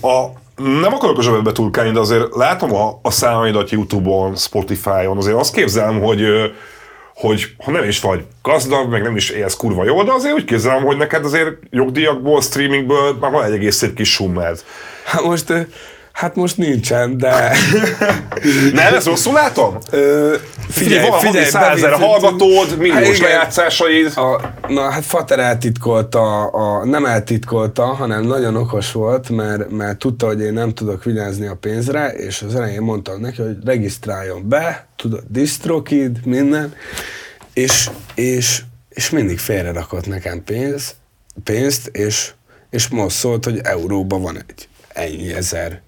[0.00, 5.36] A, nem akarok a zsebedbe túlkálni, de azért látom a, a számaidat Youtube-on, Spotify-on, azért
[5.36, 6.22] azt képzelem, hogy
[7.14, 10.44] hogy ha nem is vagy gazdag, meg nem is élsz kurva jól, de azért úgy
[10.44, 14.64] képzelem, hogy neked azért jogdíjakból, streamingből már van egy egész szép kis summed.
[15.04, 15.52] Hát most,
[16.12, 17.52] hát most nincsen, de...
[18.72, 19.78] Nem, ezt rosszul látom?
[19.90, 20.34] Ö,
[20.68, 24.16] Figyelj, van figyelj, százezer bevitt- hallgatód, milliós Hát lejátszásaid.
[24.16, 30.26] A, na hát Fater eltitkolta, a, nem eltitkolta, hanem nagyon okos volt, mert, mert tudta,
[30.26, 34.86] hogy én nem tudok vigyázni a pénzre, és az elején mondtam neki, hogy regisztráljon be,
[34.96, 36.74] tudod, DistroKid, minden,
[37.54, 40.94] és, és, és mindig félrerakott nekem pénz,
[41.44, 42.32] pénzt, és,
[42.70, 45.80] és most szólt, hogy euróban van egy ennyi ezer.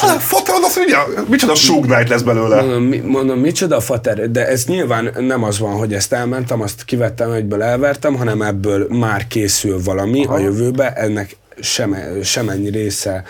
[0.00, 0.96] Hát, fotel, az ugye,
[1.28, 2.62] micsoda Shug lesz belőle.
[2.62, 7.32] Mondom, mondom, micsoda fater, de ez nyilván nem az van, hogy ezt elmentem, azt kivettem,
[7.32, 10.34] egyből elvertem, hanem ebből már készül valami Aha.
[10.34, 13.24] a jövőbe, ennek sem, semennyi része,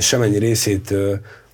[0.00, 0.94] semennyi részét,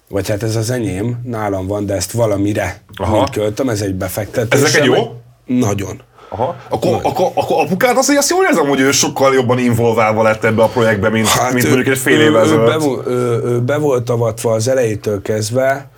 [0.09, 3.29] vagy hát ez az enyém, nálam van, de ezt valamire Aha.
[3.33, 4.61] költöm, ez egy befektetés.
[4.61, 5.21] Ez neked jó?
[5.47, 6.01] Nagyon.
[6.29, 6.57] Aha.
[6.68, 10.62] Akkor, akkor, akkor apukád azért azt jól érzem, hogy ő sokkal jobban involválva lett ebbe
[10.62, 12.66] a projektbe, mint, hát, mint ő- mondjuk egy fél ő- évvel ő, ezelőtt.
[13.05, 15.91] be, ő, ő be volt avatva az elejétől kezdve.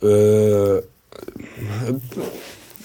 [0.00, 0.76] Ö,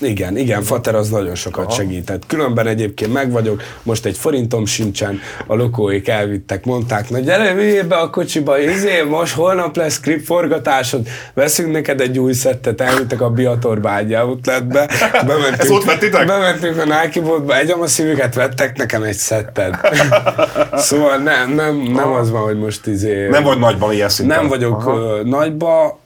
[0.02, 1.74] igen, igen, Fater az nagyon sokat Aha.
[1.74, 2.26] segített.
[2.28, 7.88] Különben egyébként meg vagyok, most egy forintom sincsen, a lokóik elvittek, mondták, na gyere, vigyél
[7.88, 13.22] be a kocsiba, izé, most holnap lesz klip forgatásod, veszünk neked egy új szettet, elvittek
[13.22, 14.90] a Biator bágya outletbe,
[15.28, 16.26] bementünk, Ezt ott vettitek?
[16.26, 19.96] bementünk a Nike boltba, egy szívüket vettek nekem egy szettet.
[20.88, 23.28] szóval nem, nem, nem az van, hogy most izé...
[23.28, 24.38] Nem vagy nagyban ilyen szinten.
[24.38, 26.00] Nem vagyok ö, nagyba.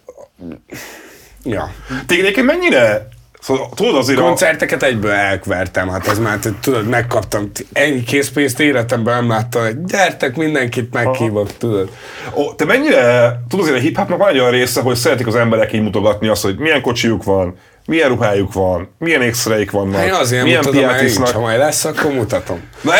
[1.44, 1.74] Ja.
[2.08, 3.08] Egyébként mennyire...
[3.42, 4.22] Szóval, tudod azért a...
[4.22, 10.36] Koncerteket egyből elkvertem, hát az már, tudod, megkaptam, ennyi készpénzt életemben nem láttam, hogy gyertek,
[10.36, 11.89] mindenkit meghívok, tudod.
[12.34, 13.39] Ó, te mennyire...
[13.50, 16.44] Tudod azért a hip-hopnak van egy olyan része, hogy szeretik az emberek így mutogatni azt,
[16.44, 17.56] hogy milyen kocsijuk van,
[17.92, 21.30] milyen ruhájuk van, milyen ékszreik vannak, Hát azért milyen mutatom, piát mert nincs, isznak.
[21.30, 22.62] ha majd lesz, akkor mutatom.
[22.82, 22.92] Na,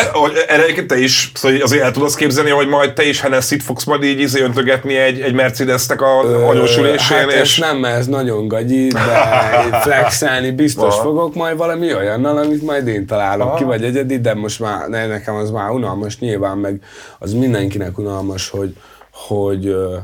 [0.48, 4.02] erre te is, szóval azért el tudod képzelni, hogy majd te is Hennessy-t fogsz majd
[4.02, 6.18] így izé öntögetni egy, egy Mercedesnek a
[6.48, 7.58] anyósülésén, hát és...
[7.58, 11.02] nem, mert ez nagyon gagyi, de flexelni biztos Aha.
[11.02, 13.56] fogok majd valami olyannal, amit majd én találok Aha.
[13.56, 16.80] ki, vagy egyedi, de most már ne, nekem az már unalmas nyilván, meg
[17.18, 18.76] az mindenkinek unalmas, hogy,
[19.12, 19.96] hogy, ö,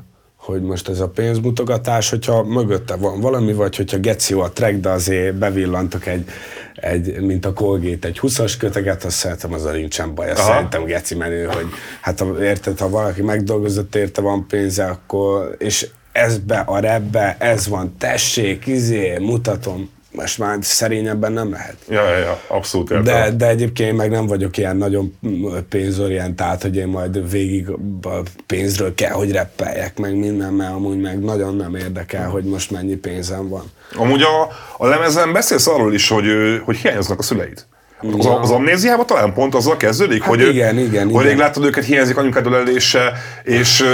[0.49, 4.88] hogy most ez a pénzmutogatás, hogyha mögötte van valami, vagy hogyha geci a track, de
[4.88, 6.24] azért bevillantok egy,
[6.74, 10.53] egy mint a Colgate, egy 20-as köteget, azt szerintem az a nincsen baj, azt Aha.
[10.53, 11.66] szerintem geci menő, hogy
[12.01, 17.94] hát érted, ha valaki megdolgozott érte, van pénze, akkor, és ezbe a repbe, ez van,
[17.99, 19.90] tessék, izé, mutatom,
[20.21, 21.77] most már szerényebben nem lehet.
[21.89, 23.05] Ja, ja, ja, abszolút értem.
[23.05, 25.19] De, de egyébként én meg nem vagyok ilyen nagyon
[25.69, 27.66] pénzorientált, hogy én majd végig
[28.47, 32.95] pénzről kell, hogy reppeljek meg minden, mert amúgy meg nagyon nem érdekel, hogy most mennyi
[32.95, 33.73] pénzem van.
[33.97, 36.27] Amúgy a, a lemezen beszélsz arról is, hogy,
[36.64, 37.64] hogy hiányoznak a szüleid.
[38.01, 38.41] Az, Ja.
[38.41, 41.23] az amnéziában talán pont azzal kezdődik, Hát hogy, igen, igen, hogy igen.
[41.23, 43.12] rég láttad őket, hiányzik anyukád ölelése,
[43.43, 43.85] és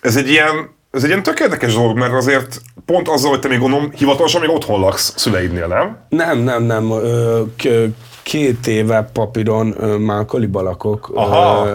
[0.00, 3.48] ez egy ilyen ez egy ilyen tök érdekes dolog, mert azért pont azzal, hogy te
[3.48, 5.98] még gondolom, hivatalosan még otthon laksz szüleidnél, nem?
[6.08, 6.92] Nem, nem, nem.
[8.22, 11.10] Két éve papíron ö, már koliba lakok.
[11.14, 11.68] Aha.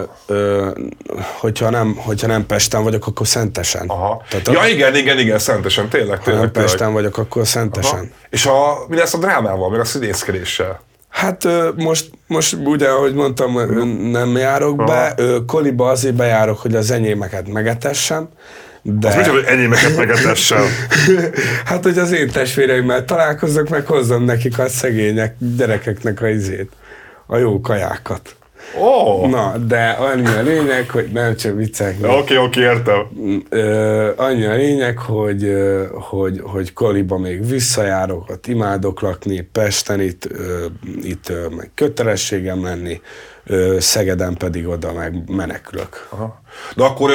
[1.40, 3.86] Hogyha, nem, hogyha nem Pesten vagyok, akkor Szentesen.
[3.86, 4.22] Aha.
[4.28, 6.50] Tehát ja, a, igen, igen, igen, szentesen, tényleg, ha nem tényleg.
[6.50, 6.70] tényleg.
[6.70, 7.50] Pesten vagyok, akkor Aha.
[7.50, 8.12] Szentesen.
[8.30, 10.80] És a, mi lesz a drámával, meg a színészkedéssel?
[11.08, 13.52] Hát ö, most, most ugye, ahogy mondtam,
[14.10, 15.12] nem járok be.
[15.16, 18.28] Ö, Koliba azért bejárok, hogy az enyémeket megetessem.
[18.82, 19.08] De...
[19.08, 20.62] Az micsoda, hogy enyémeket megetessem.
[21.64, 26.70] hát, hogy az én testvéreimmel találkozok, meg hozzam nekik a szegények gyerekeknek a izét,
[27.26, 28.34] a jó kajákat.
[28.78, 29.30] Oh.
[29.30, 31.96] Na, de annyi a lényeg, hogy nem csak viccek.
[32.02, 33.06] oké, oké, értem.
[33.48, 35.52] Ö, annyi a lényeg, hogy,
[35.92, 40.28] hogy, hogy Koliba még visszajárok, ott imádok lakni, Pesten itt,
[41.02, 43.00] itt meg kötelességem lenni,
[43.78, 46.06] Szegeden pedig oda meg menekülök.
[46.08, 46.40] Aha.
[46.76, 47.10] De akkor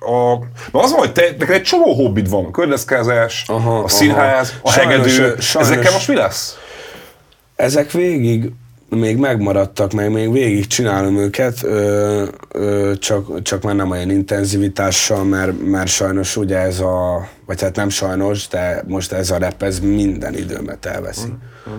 [0.00, 0.32] a,
[0.72, 2.52] na az van, hogy te, neked egy csomó hobbid van.
[2.52, 5.22] Körleszkázás, Aha, a színház, a Sajnos, hegedű.
[5.32, 6.58] ö, sajnos- Ezekkel most mi lesz?
[7.56, 8.52] Ezek végig
[8.90, 15.24] még megmaradtak, meg még végig csinálom őket, ö, ö, csak, csak már nem olyan intenzivitással,
[15.24, 19.62] mert, mert sajnos ugye ez a, vagy hát nem sajnos, de most ez a rep,
[19.62, 21.28] ez minden időmet elveszi.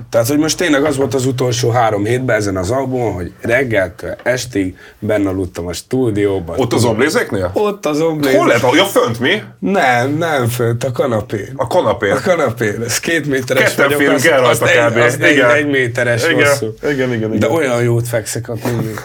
[0.10, 4.16] Tehát, hogy most tényleg az volt az utolsó három hétben ezen az albumon, hogy reggeltől
[4.24, 6.60] estig benne aludtam a stúdióban.
[6.60, 7.52] Ott az oblézéknél?
[7.54, 8.36] Ott az ombléz.
[8.36, 8.74] Hol lehet?
[8.74, 9.42] Ja, fönt mi?
[9.60, 11.54] Nem, nem fönt, a kanapén.
[11.56, 12.12] A kanapén.
[12.12, 14.98] A kanapén, ez két méteres Ketten vagyok, férünk az, el az, rajta egy, kb.
[14.98, 15.50] az egy, Igen.
[15.50, 16.74] egy méteres Igen, hosszú.
[16.84, 17.40] igen, igen, igen.
[17.40, 19.00] De olyan jót fekszek ott mindig.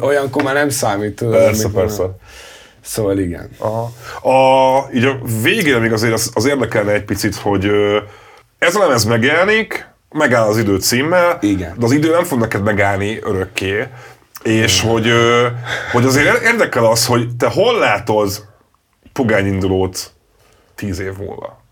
[0.00, 1.34] Olyankor már nem számít, tudod.
[1.34, 2.02] Persze, persze.
[2.02, 2.10] már-
[2.80, 3.48] Szóval igen.
[3.58, 3.92] Aha.
[4.22, 7.70] A, így a végére még azért az, az érdekelne egy picit, hogy
[8.58, 11.74] ez a lemez megjelenik, megáll az idő címmel, Igen.
[11.78, 13.86] de az idő nem fog neked megállni örökké,
[14.42, 15.46] és hogy, ö,
[15.92, 18.48] hogy azért érdekel az, hogy te hol látod
[19.12, 20.12] pogányindulót
[20.74, 21.62] tíz év múlva.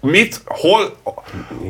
[0.00, 0.96] Mit, hol,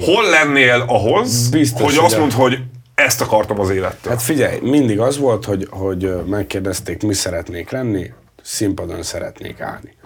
[0.01, 2.59] hol lennél ahhoz, Biztos, hogy hogy azt mondd, hogy
[2.95, 4.13] ezt akartam az élettől?
[4.13, 9.97] Hát figyelj, mindig az volt, hogy, hogy megkérdezték, mi szeretnék lenni, színpadon szeretnék állni.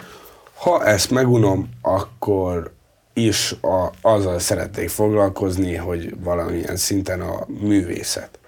[0.54, 2.72] Ha ezt megunom, akkor
[3.18, 8.38] is a, azzal szeretnék foglalkozni, hogy valamilyen szinten a művészet.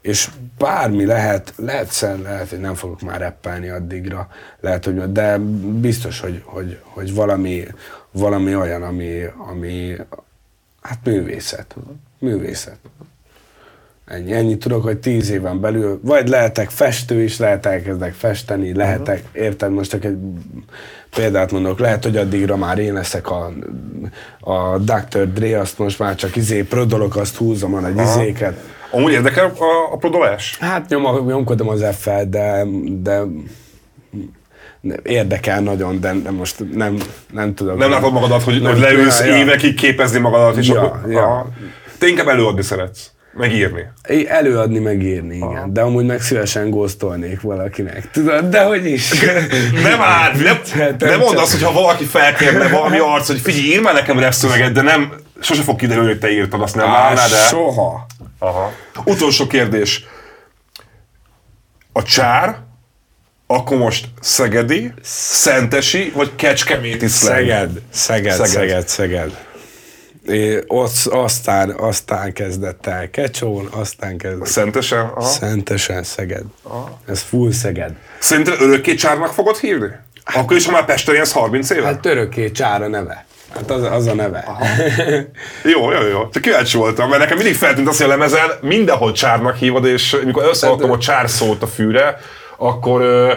[0.00, 4.28] És bármi lehet, lehet, szer- lehet, hogy nem fogok már reppelni addigra,
[4.60, 5.38] lehet, hogy, de
[5.80, 7.64] biztos, hogy, hogy, hogy valami,
[8.10, 9.96] valami olyan, ami, ami,
[10.80, 11.76] hát művészet.
[12.18, 12.78] Művészet.
[14.04, 19.24] Ennyi, ennyi tudok, hogy tíz éven belül, vagy lehetek festő is, lehet elkezdek festeni, lehetek,
[19.32, 20.18] érted, most csak egy
[21.14, 23.52] példát mondok, lehet, hogy addigra már én leszek a,
[24.40, 25.32] a Dr.
[25.32, 28.58] Dre, azt most már csak izé prodolok, azt húzom a nagy izéket.
[28.90, 30.58] Amúgy érdekel a, a prodolás?
[30.60, 32.64] Hát nyom, nyomkodom az f de,
[33.02, 33.22] de
[35.02, 36.96] érdekel nagyon, de, most nem,
[37.32, 37.78] nem tudok.
[37.78, 39.36] Nem látod magadat, hogy, Nem, hogy leülsz ja, ja.
[39.36, 41.12] évekig képezni magadat, és Ja, akkor...
[41.12, 41.22] ja.
[41.22, 41.48] Aha.
[41.98, 43.82] Te inkább előadni szeretsz, megírni.
[44.26, 45.72] Előadni, megírni, igen.
[45.72, 48.10] De amúgy meg szívesen góztolnék valakinek.
[48.10, 49.10] Tudod, de hogy is.
[49.82, 53.64] Nem áll, nem, Vicceltem nem mondd azt, hogy ha valaki felkérne valami arc, hogy figyelj,
[53.64, 57.28] ír már nekem repszöveget, de nem, sose fog kiderülni, hogy te írtad, azt nem állná,
[57.28, 57.36] de...
[57.36, 58.06] Soha.
[58.38, 58.72] Aha.
[59.04, 60.04] Utolsó kérdés.
[61.92, 62.56] A csár,
[63.46, 67.06] akkor most Szegedi, Szentesi, vagy Kecskeméti?
[67.06, 68.46] Szeged, Szeged, Szeged.
[68.46, 69.43] Szeged, Szeged.
[70.66, 75.00] Ott, aztán, aztán kezdett el Kecsón, aztán kezdett Szentesen?
[75.00, 75.28] Aha.
[75.28, 76.44] Szentesen Szeged.
[77.06, 77.92] Ez full Szeged.
[78.18, 79.90] Szerinted örökké csárnak fogod hívni?
[80.34, 81.84] Akkor is, ha már Pesten élsz 30 éve?
[81.84, 83.26] Hát örökké csára neve.
[83.54, 84.44] Hát az, az a neve.
[85.62, 86.28] Jó, jó, jó.
[86.28, 90.16] Csak kíváncsi voltam, mert nekem mindig feltűnt azt, hogy a lemezen mindenhol csárnak hívod, és
[90.24, 92.18] mikor összeadtam a csár szót a fűre,
[92.64, 93.32] akkor ö,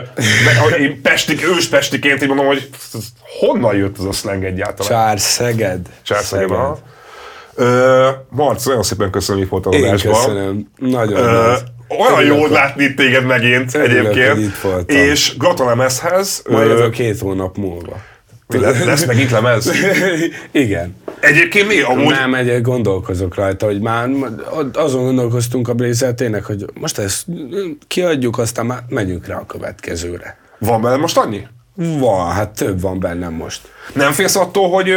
[0.80, 2.70] én pestik, ős pestiként így mondom, hogy
[3.40, 4.92] honnan jött az a slang egyáltalán?
[4.92, 5.80] Csár Szeged.
[6.02, 6.52] Csár Szeged.
[6.52, 6.80] aha.
[7.56, 10.14] Ö, Marci, nagyon szépen köszönöm, hogy voltál az Én adásban.
[10.14, 10.72] köszönöm.
[10.78, 11.54] Nagyon Ö,
[12.00, 14.38] olyan Örülök, jó látni téged megint Örülök, egyébként.
[14.40, 14.98] itt voltam.
[14.98, 17.96] És Gratolemezhez Majd ö, jövök két hónap múlva.
[18.48, 19.72] Le- lesz megint lemez.
[20.52, 20.96] Igen.
[21.20, 21.82] Egyébként mi?
[21.82, 24.10] Amúgy Nem, egy gondolkozok rajta, hogy már
[24.74, 27.26] azon gondolkoztunk a Blazer tényleg, hogy most ezt
[27.88, 30.38] kiadjuk, aztán már megyünk rá a következőre.
[30.60, 31.48] van bele most annyi?
[32.00, 33.62] Van, hát több van bennem most.
[33.94, 34.94] Nem félsz attól, hogy...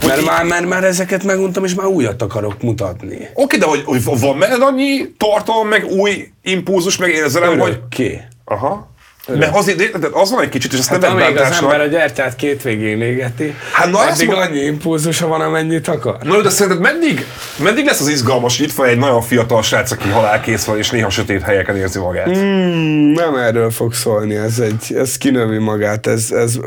[0.00, 3.28] hogy Mert már, mert már ezeket meguntam, és már újat akarok mutatni.
[3.34, 7.70] Oké, de hogy, hogy van benned annyi tartalom, meg új impulzus, meg érzelem, hogy...
[7.70, 8.20] Örökké.
[8.44, 8.89] Aha.
[9.38, 11.86] De az, de az van egy kicsit, és ezt Hát nem amíg az ember a
[11.86, 16.16] gyertyát két végén égeti, Hát na, addig mond- annyi impulzusa van, amennyit akar.
[16.22, 17.26] Na de szerinted meddig,
[17.58, 21.10] meddig lesz az izgalmas, itt van egy nagyon fiatal srác, aki halálkész van, és néha
[21.10, 22.28] sötét helyeken érzi magát?
[22.38, 23.12] Mm.
[23.12, 26.58] Nem erről fog szólni, ez, egy, ez kinövi magát, ez, ez,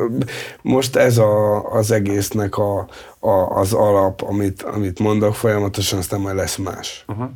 [0.62, 2.88] most ez a, az egésznek a,
[3.20, 7.06] a, az alap, amit, amit mondok folyamatosan, aztán majd lesz más.
[7.08, 7.30] Uh-huh.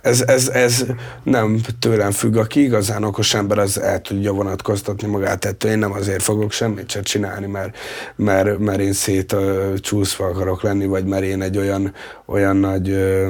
[0.00, 0.84] Ez, ez, ez
[1.22, 5.70] nem tőlem függ, aki igazán okos ember, az el tudja vonatkoztatni magát ettől.
[5.70, 7.76] Én nem azért fogok semmit se csinálni, mert,
[8.16, 11.94] mert, mert én szét ö, csúszva akarok lenni, vagy mert én egy olyan,
[12.26, 13.28] olyan nagy, ö,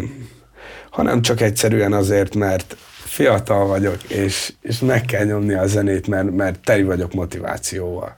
[0.90, 6.30] hanem csak egyszerűen azért, mert fiatal vagyok, és, és meg kell nyomni a zenét, mert,
[6.30, 8.16] mert teli vagyok motivációval.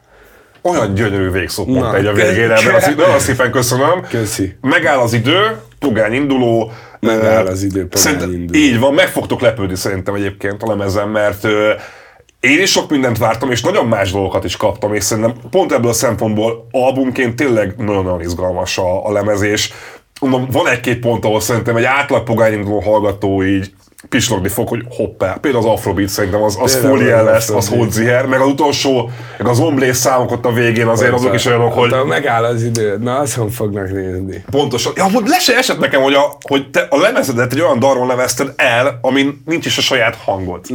[0.63, 4.03] Olyan gyönyörű végszót mondta Na, egy a végére, de azt nagyon szépen köszönöm.
[4.09, 4.57] Köszi.
[4.61, 6.73] Megáll az idő, pogány induló.
[7.01, 8.59] Megáll az idő, pogány induló.
[8.59, 11.47] Így van, meg fogtok lepődni szerintem egyébként a lemezen, mert
[12.41, 15.91] én is sok mindent vártam, és nagyon más dolgokat is kaptam, és szerintem pont ebből
[15.91, 19.73] a szempontból albumként tényleg nagyon-nagyon izgalmas a, a lemezés.
[20.21, 23.73] Mondom, van egy-két pont, ahol szerintem egy átlag pogányinduló hallgató így
[24.09, 25.39] pislogni fog, hogy hoppá.
[25.41, 27.69] Például az Afrobeat szerintem az, az az lesz, az.
[27.69, 31.73] Hodziher, meg az utolsó, meg az omblés számok ott a végén azért azok is olyanok,
[31.73, 34.45] hogy megáll az idő, na azon fognak nézni.
[34.51, 34.93] Pontosan.
[34.97, 38.53] Ja, le se esett nekem, hogy, a, hogy te a lemezedet egy olyan dalról nevezted
[38.57, 40.67] el, amin nincs is a saját hangod.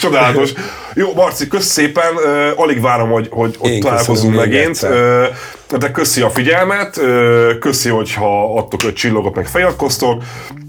[0.00, 0.52] Csodálatos.
[0.94, 4.82] Jó, Marci, kösz szépen, uh, alig várom, hogy, hogy ott Én találkozunk megint.
[4.82, 5.26] Uh,
[5.70, 7.00] de köszi a figyelmet,
[7.60, 10.22] köszi, hogyha adtok öt csillagot, meg feliratkoztok.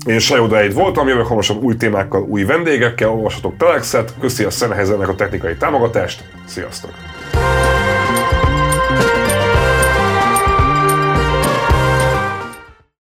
[0.05, 5.09] Én Sajó Dáid voltam, jövök hamarosan új témákkal, új vendégekkel, olvashatok Telexet, köszi a Sennheisernek
[5.09, 6.91] a technikai támogatást, sziasztok!